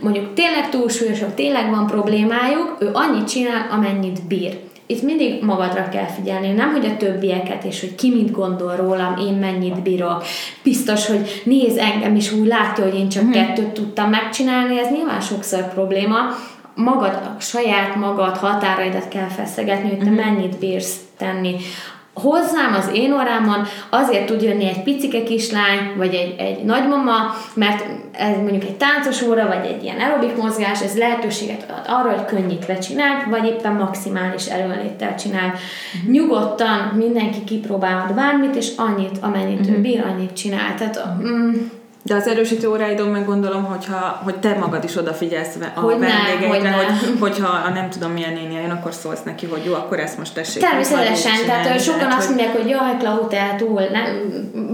[0.00, 4.58] mondjuk tényleg túlsúlyosok, tényleg van problémájuk, ő annyit csinál, amennyit bír
[4.90, 9.16] itt mindig magadra kell figyelni, nem hogy a többieket, és hogy ki mit gondol rólam,
[9.16, 10.24] én mennyit bírok.
[10.62, 13.32] Biztos, hogy néz engem is úgy látja, hogy én csak hmm.
[13.32, 16.16] kettőt tudtam megcsinálni, ez nyilván sokszor probléma.
[16.84, 20.14] Magad, a saját magad határaidat kell feszegetni, hogy te hmm.
[20.14, 21.56] mennyit bírsz tenni
[22.22, 27.84] hozzám az én órámon azért tud jönni egy picike kislány, vagy egy, egy nagymama, mert
[28.12, 32.24] ez mondjuk egy táncos óra, vagy egy ilyen aerobik mozgás, ez lehetőséget ad arra, hogy
[32.24, 35.46] könnyítve csinál, vagy éppen maximális erőnléttel csinál.
[35.46, 36.12] Uh-huh.
[36.12, 39.76] Nyugodtan mindenki kipróbálhat bármit, és annyit, amennyit uh-huh.
[39.76, 40.74] ő bír, annyit csinál.
[40.74, 41.52] Tehát, mm,
[42.08, 46.70] de az erősítő óráidon meg gondolom, hogyha, hogy te magad is odafigyelsz a hogy vendégeidre,
[46.70, 49.98] hogy, hogy, hogyha a nem tudom milyen néni jön, akkor szólsz neki, hogy jó, akkor
[49.98, 50.62] ezt most tessék.
[50.62, 54.06] Természetesen, tehát sokan tehát, azt mondják, hogy jaj, Klau, te túl nem,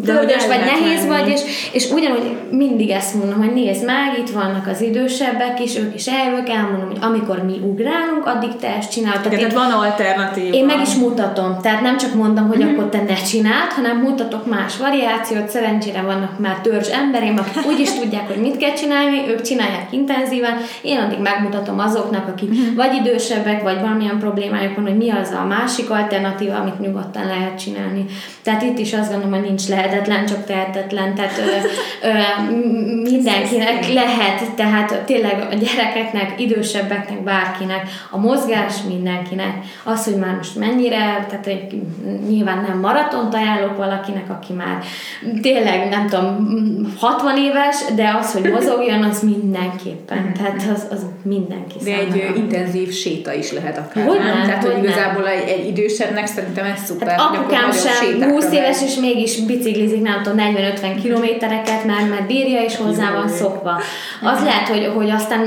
[0.05, 1.09] bőgös vagy, nehéz lenni.
[1.09, 5.77] vagy, és, és ugyanúgy mindig ezt mondom, hogy nézd meg, itt vannak az idősebbek is,
[5.77, 9.21] ők is eljövök, elmondom, hogy amikor mi ugrálunk, addig te ezt csinálod.
[9.21, 10.53] Tehát, tehát van alternatív.
[10.55, 12.73] Én meg is mutatom, tehát nem csak mondom, hogy mm-hmm.
[12.73, 17.81] akkor te ne csináld, hanem mutatok más variációt, szerencsére vannak már törzs emberek, akik úgy
[17.81, 22.75] is tudják, hogy mit kell csinálni, ők csinálják intenzíven, én addig megmutatom azoknak, akik uh-huh.
[22.75, 27.59] vagy idősebbek, vagy valamilyen problémájuk van, hogy mi az a másik alternatíva, amit nyugodtan lehet
[27.59, 28.05] csinálni.
[28.43, 31.67] Tehát itt is azt gondolom, hogy nincs lehetetlen, csak tehetetlen, tehát ö,
[32.09, 32.13] ö,
[33.03, 40.57] mindenkinek lehet, tehát tényleg a gyerekeknek, idősebbeknek, bárkinek, a mozgás mindenkinek, az, hogy már most
[40.57, 41.83] mennyire, tehát egy,
[42.29, 44.83] nyilván nem maratont ajánlok valakinek, aki már
[45.43, 46.49] tényleg, nem tudom,
[46.99, 50.33] 60 éves, de az, hogy mozogjon, az mindenképpen.
[50.33, 52.01] Tehát az, az mindenki De számára.
[52.07, 54.27] egy ö, intenzív séta is lehet akár, Hogy nem?
[54.27, 54.91] nem, Tehát, hogy hogy nem.
[54.91, 57.09] igazából egy, egy idősebbnek szerintem ez szuper.
[57.09, 62.27] Hát apukám sem sétákra 20 éves, és mégis biciklizik, nem tudom, 40-50 kilométereket, mert, mert
[62.27, 63.81] bírja, és hozzá van szokva.
[64.23, 65.41] Az lehet, hogy, hogy aztán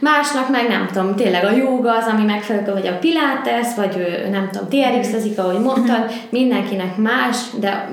[0.00, 4.48] másnak meg nem tudom, tényleg a jóga az, ami megfelelő, vagy a pilates, vagy nem
[4.52, 7.90] tudom, TRX-ezik, ahogy mondtad, mindenkinek más, de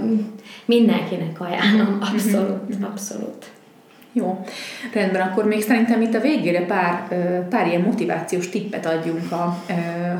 [0.68, 3.52] mindenkinek ajánlom, abszolút, abszolút.
[4.18, 4.46] Jó,
[4.94, 7.08] rendben, akkor még szerintem itt a végére pár,
[7.50, 9.64] pár ilyen motivációs tippet adjunk a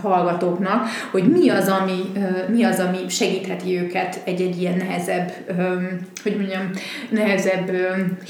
[0.02, 2.02] hallgatóknak, hogy mi az, ami,
[2.48, 5.32] mi az, ami segítheti őket egy-egy ilyen nehezebb,
[6.24, 6.70] hogy mondjam,
[7.10, 7.72] nehezebb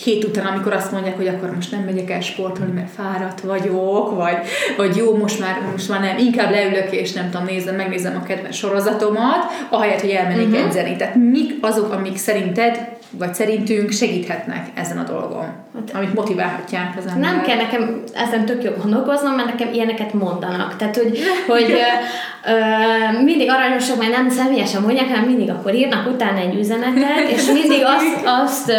[0.03, 4.15] hét után, amikor azt mondják, hogy akkor most nem megyek el sportolni, mert fáradt vagyok,
[4.15, 4.37] vagy,
[4.77, 8.25] vagy jó, most már, most már nem, inkább leülök és nem tudom, nézem, megnézem a
[8.25, 10.65] kedvenc sorozatomat, ahelyett, hogy elmennék uh-huh.
[10.65, 10.95] edzeni.
[10.95, 15.45] Tehát mik azok, amik szerinted vagy szerintünk segíthetnek ezen a dolgon,
[15.93, 17.33] amit motiválhatják az embert.
[17.33, 20.75] Nem kell nekem ezen tök jó gondolkoznom, mert nekem ilyeneket mondanak.
[20.75, 21.75] Tehát, hogy, hogy
[22.47, 27.45] ö, mindig aranyosak, mert nem személyesen mondják, hanem mindig akkor írnak utána egy üzenetet, és
[27.51, 28.71] mindig azt, azt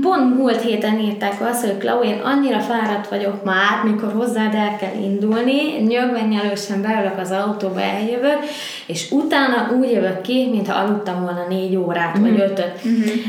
[0.00, 4.76] pont múlt héten írták azt, hogy Klau, én annyira fáradt vagyok már, mikor hozzád el
[4.76, 8.38] kell indulni, nyögvenyelősen beülök az autóba, eljövök,
[8.86, 12.80] és utána úgy jövök ki, mintha aludtam volna négy órát, vagy ötöt.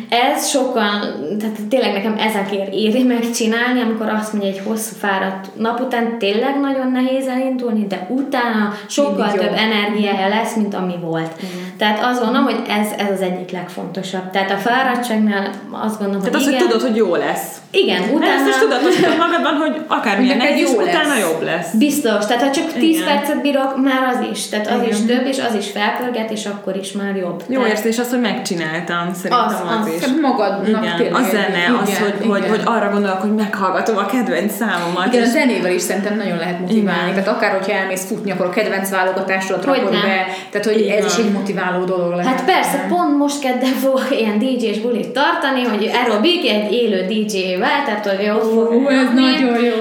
[0.09, 0.99] Ez sokan,
[1.39, 6.59] tehát tényleg nekem ezekért éri megcsinálni, amikor azt mondja, egy hosszú fáradt nap után tényleg
[6.59, 9.31] nagyon nehéz elindulni, de utána sokkal.
[9.43, 11.31] Több energiája lesz, mint ami volt.
[11.77, 14.29] Tehát azt gondolom, hogy ez, ez az egyik legfontosabb.
[14.31, 17.47] Tehát a fáradtságnál azt gondolom, Tehát hogy az, hogy igen, tudod, hogy jó lesz.
[17.71, 18.31] igen, Utána...
[18.33, 20.87] Ezt is tudatosítod magadban, hogy akármilyen nehéz, jó lesz.
[20.95, 21.73] utána jobb lesz.
[21.73, 23.05] Biztos, tehát ha csak 10 Igen.
[23.07, 24.89] percet bírok, már az is, tehát az Igen.
[24.89, 27.43] is több, és az is felpörget, és akkor is már jobb.
[27.47, 29.93] Jó tehát, érzés az, hogy megcsináltam, szerintem Az, az, az.
[29.93, 30.07] is.
[30.21, 32.49] Magadnak Igen, tényleg a egy- zene, az, igen, hogy, hogy, igen.
[32.49, 35.07] hogy arra gondolok, hogy meghallgatom a kedvenc számomat.
[35.07, 37.09] Igen, a és- zenével is szerintem nagyon lehet motiválni.
[37.11, 37.23] Igen.
[37.23, 40.01] Tehát akár, hogyha elmész futni, akkor a kedvenc válogatásodat Hogy rakod nem.
[40.01, 40.25] be.
[40.51, 42.25] Tehát, hogy Így ez is egy motiváló dolog lehet.
[42.25, 47.83] Hát persze, pont most kedden fogok ilyen DJ-s bulit tartani, hogy aerobik egy élő DJ-vel,
[47.85, 49.75] tehát hogy ott fog Ú, ez nagyon jó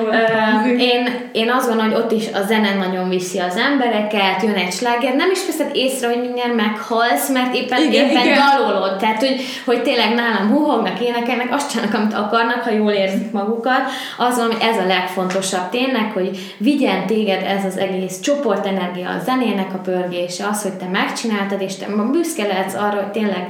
[0.52, 0.80] hangzik.
[0.82, 4.72] én, én azt gondolom, hogy ott is a zene nagyon viszi az embereket, jön egy
[4.72, 8.38] sláger, nem is veszed észre, hogy mindjárt meghalsz, mert éppen, Igen, éppen igen.
[8.38, 8.96] dalolod.
[8.96, 13.82] Tehát, hogy, hogy tényleg nálam huhognak, énekelnek, azt csinálnak, amit akarnak, ha jól érzik magukat.
[14.16, 19.18] Azt gondolom, hogy ez a legfontosabb tényleg, hogy vigyen téged ez az egész csoportenergia, a
[19.32, 23.46] zenének a pörgése, az, hogy te megcsináltad, és te büszke lehetsz arra, hogy tényleg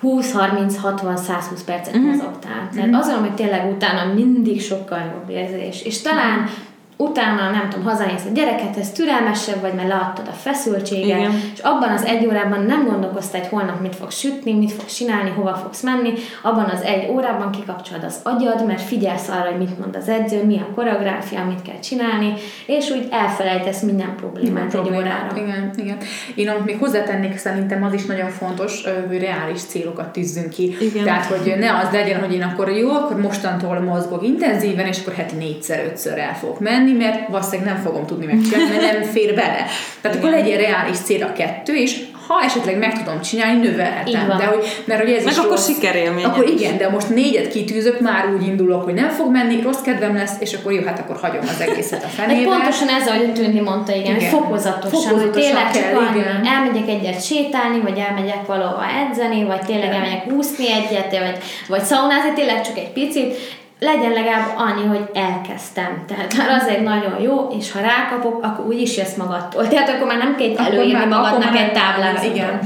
[0.00, 2.10] 20, 30, 60, 120 percet uh-huh.
[2.10, 2.68] mozogtál.
[2.74, 5.82] Tehát azon, hogy tényleg utána mindig sokkal jobb érzés.
[5.82, 6.48] És talán
[6.96, 11.32] utána, nem tudom, hazamész a gyerekethez, türelmesebb vagy, mert leadtad a feszültséget, Igen.
[11.54, 15.30] és abban az egy órában nem gondolkoztál, hogy holnap mit fogsz sütni, mit fogsz csinálni,
[15.30, 16.12] hova fogsz menni,
[16.42, 20.44] abban az egy órában kikapcsolod az agyad, mert figyelsz arra, hogy mit mond az edző,
[20.44, 22.34] mi a koreográfia, mit kell csinálni,
[22.66, 25.00] és úgy elfelejtesz minden problémát egy problémát.
[25.00, 25.36] órára.
[25.36, 25.96] Igen, igen.
[26.34, 30.76] Én amit még hozzátennék, szerintem az is nagyon fontos, hogy reális célokat tűzzünk ki.
[30.80, 31.04] Igen.
[31.04, 35.14] Tehát, hogy ne az legyen, hogy én akkor jó, akkor mostantól mozgok intenzíven, és akkor
[35.14, 39.34] heti négyszer, ötször el fogok menni, mert valószínűleg nem fogom tudni megcsinálni, mert nem fér
[39.34, 39.66] bele.
[40.00, 44.34] Tehát akkor legyen reális cél a kettő, és ha esetleg meg tudom csinálni, növelhetem.
[44.38, 45.66] De hogy, mert hogy ez Meg is akkor rossz.
[45.66, 46.24] sikerélmény.
[46.24, 50.14] Akkor igen, de most négyet kitűzök, már úgy indulok, hogy nem fog menni, rossz kedvem
[50.14, 52.50] lesz, és akkor jó, hát akkor hagyom az egészet a fenébe.
[52.50, 54.30] pontosan ez, ahogy Tündi mondta, igen, Igen.
[54.30, 56.46] fokozatosan, Fokozatosan hogy tényleg csak kell, annyi, igen.
[56.46, 62.32] elmegyek egyet sétálni, vagy elmegyek valahova edzeni, vagy tényleg elmegyek úszni egyet, vagy, vagy szaunázni,
[62.34, 66.04] tényleg csak egy picit, legyen legalább annyi, hogy elkezdtem.
[66.06, 69.68] Tehát már az egy nagyon jó, és ha rákapok, akkor úgy is jössz magadtól.
[69.68, 72.34] Tehát akkor már nem kell előírni magadnak egy táblázatot.
[72.34, 72.60] Igen.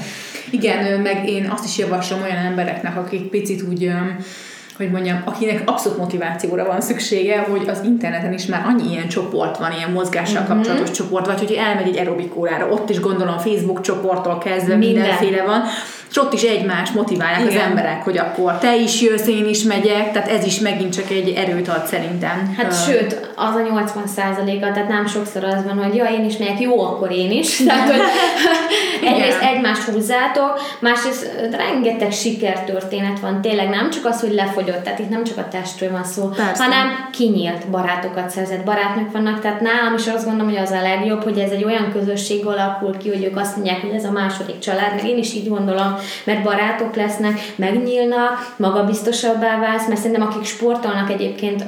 [0.50, 3.90] Igen, meg én azt is javaslom olyan embereknek, akik picit úgy
[4.76, 9.58] hogy mondjam, akinek abszolút motivációra van szüksége, hogy az interneten is már annyi ilyen csoport
[9.58, 10.52] van, ilyen mozgással Mhm.
[10.52, 15.02] kapcsolatos csoport, vagy hogy elmegy egy aerobik órára, ott is gondolom Facebook csoporttól kezdve Minden.
[15.02, 15.62] mindenféle van,
[16.10, 17.56] és ott is egymást motiválják Igen.
[17.56, 21.10] az emberek, hogy akkor te is jössz, én is megyek, tehát ez is megint csak
[21.10, 22.54] egy erőt ad szerintem.
[22.56, 26.24] Hát Ö, sőt, az a 80 százaléka, tehát nem sokszor az van, hogy ja, én
[26.24, 27.56] is megyek, jó, akkor én is.
[27.56, 28.00] Tehát, hogy
[29.08, 35.10] egyrészt egymást húzzátok, másrészt rengeteg sikertörténet van, tényleg nem csak az, hogy lefogyott, tehát itt
[35.10, 36.62] nem csak a testről van szó, Persze.
[36.62, 41.22] hanem kinyílt barátokat szerzett barátnők vannak, tehát nálam is azt gondolom, hogy az a legjobb,
[41.22, 44.58] hogy ez egy olyan közösség alakul ki, hogy ők azt mondják, hogy ez a második
[44.58, 50.44] család, meg én is így gondolom, mert barátok lesznek, megnyílnak, magabiztosabbá válsz, mert szerintem akik
[50.44, 51.64] sportolnak egyébként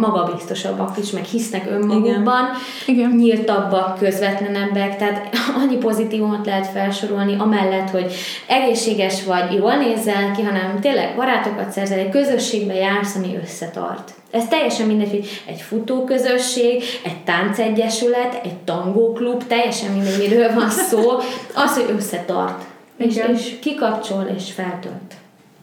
[0.00, 2.44] magabiztosabbak is, meg hisznek önmagukban.
[2.86, 3.10] Igen.
[3.10, 5.28] nyíltabbak, közvetlenebbek, tehát
[5.62, 8.12] annyi pozitívumot lehet felsorolni, amellett, hogy
[8.46, 14.14] egészséges vagy, jól nézel ki, hanem tényleg barátokat szerzel, egy közösségbe jársz, ami összetart.
[14.30, 21.10] Ez teljesen mindegy, hogy egy futóközösség, egy táncegyesület, egy tangóklub, teljesen mindegy, miről van szó,
[21.64, 22.64] az, hogy összetart.
[22.96, 25.14] És, és kikapcsol, és feltölt.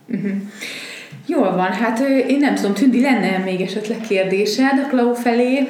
[0.08, 0.32] Uh-huh.
[1.26, 5.70] Jól van, hát én nem tudom, Tündi, lenne még esetleg kérdésed a Klau felé?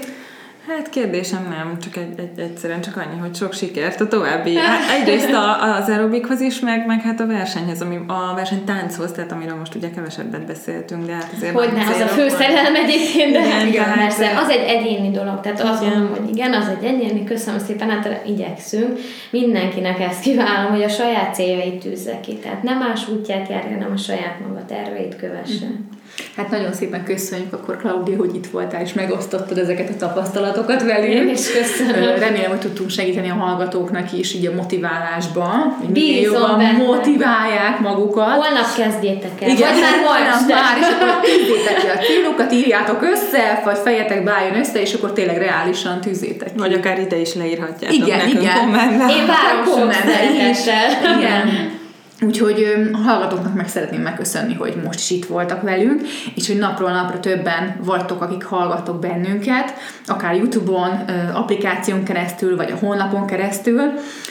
[0.67, 4.55] Hát kérdésem nem, csak egy, egy, egyszerűen csak annyi, hogy sok sikert a további.
[4.55, 9.31] Hát egyrészt a, az aerobikhoz is, meg, meg hát a versenyhez, ami, a versenytánchoz, tehát
[9.31, 13.45] amiről most ugye kevesebbet beszéltünk, de hát azért Hogy az a fő szerelem egyébként, de
[13.45, 15.97] igen, igen persze, az egy egyéni dolog, tehát azt igen.
[15.97, 18.99] mondom, hogy igen, az egy egyéni, köszönöm szépen, hát igyekszünk.
[19.29, 23.91] Mindenkinek ezt kívánom, hogy a saját céljait tűzze ki, tehát nem más útját járja, hanem
[23.93, 25.65] a saját maga terveit kövesse.
[25.65, 26.01] Mm-hmm.
[26.35, 31.13] Hát nagyon szépen köszönjük akkor, Claudia, hogy itt voltál, és megosztottad ezeket a tapasztalatokat velünk.
[31.13, 32.19] Én is köszönöm.
[32.19, 35.77] Remélem, hogy tudtunk segíteni a hallgatóknak is így a motiválásban.
[35.87, 36.83] Bízom jobban benne.
[36.83, 38.29] motiválják magukat.
[38.29, 39.49] Holnap kezdjétek el.
[39.49, 44.23] Igen, vagy már holnap már, és akkor tűzzétek ki a célokat, írjátok össze, vagy fejetek
[44.23, 46.57] bájjon össze, és akkor tényleg reálisan tűzzétek ki.
[46.59, 48.57] Vagy akár ide is leírhatjátok igen, nekünk igen.
[48.57, 49.09] kommentben.
[49.09, 51.17] Én várom sok szeretettel.
[51.19, 51.81] Igen.
[52.25, 56.01] Úgyhogy a hallgatóknak meg szeretném megköszönni, hogy most is itt voltak velünk,
[56.35, 59.73] és hogy napról napra többen vagytok, akik hallgattok bennünket,
[60.05, 60.89] akár YouTube-on,
[61.33, 63.81] applikáción keresztül, vagy a honlapon keresztül.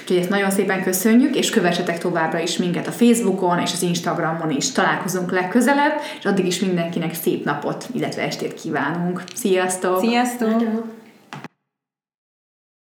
[0.01, 4.51] Úgyhogy ezt nagyon szépen köszönjük, és kövessetek továbbra is minket a Facebookon és az Instagramon
[4.51, 4.72] is.
[4.72, 9.22] Találkozunk legközelebb, és addig is mindenkinek szép napot, illetve estét kívánunk.
[9.34, 9.99] Sziasztok!
[10.01, 11.01] Sziasztok!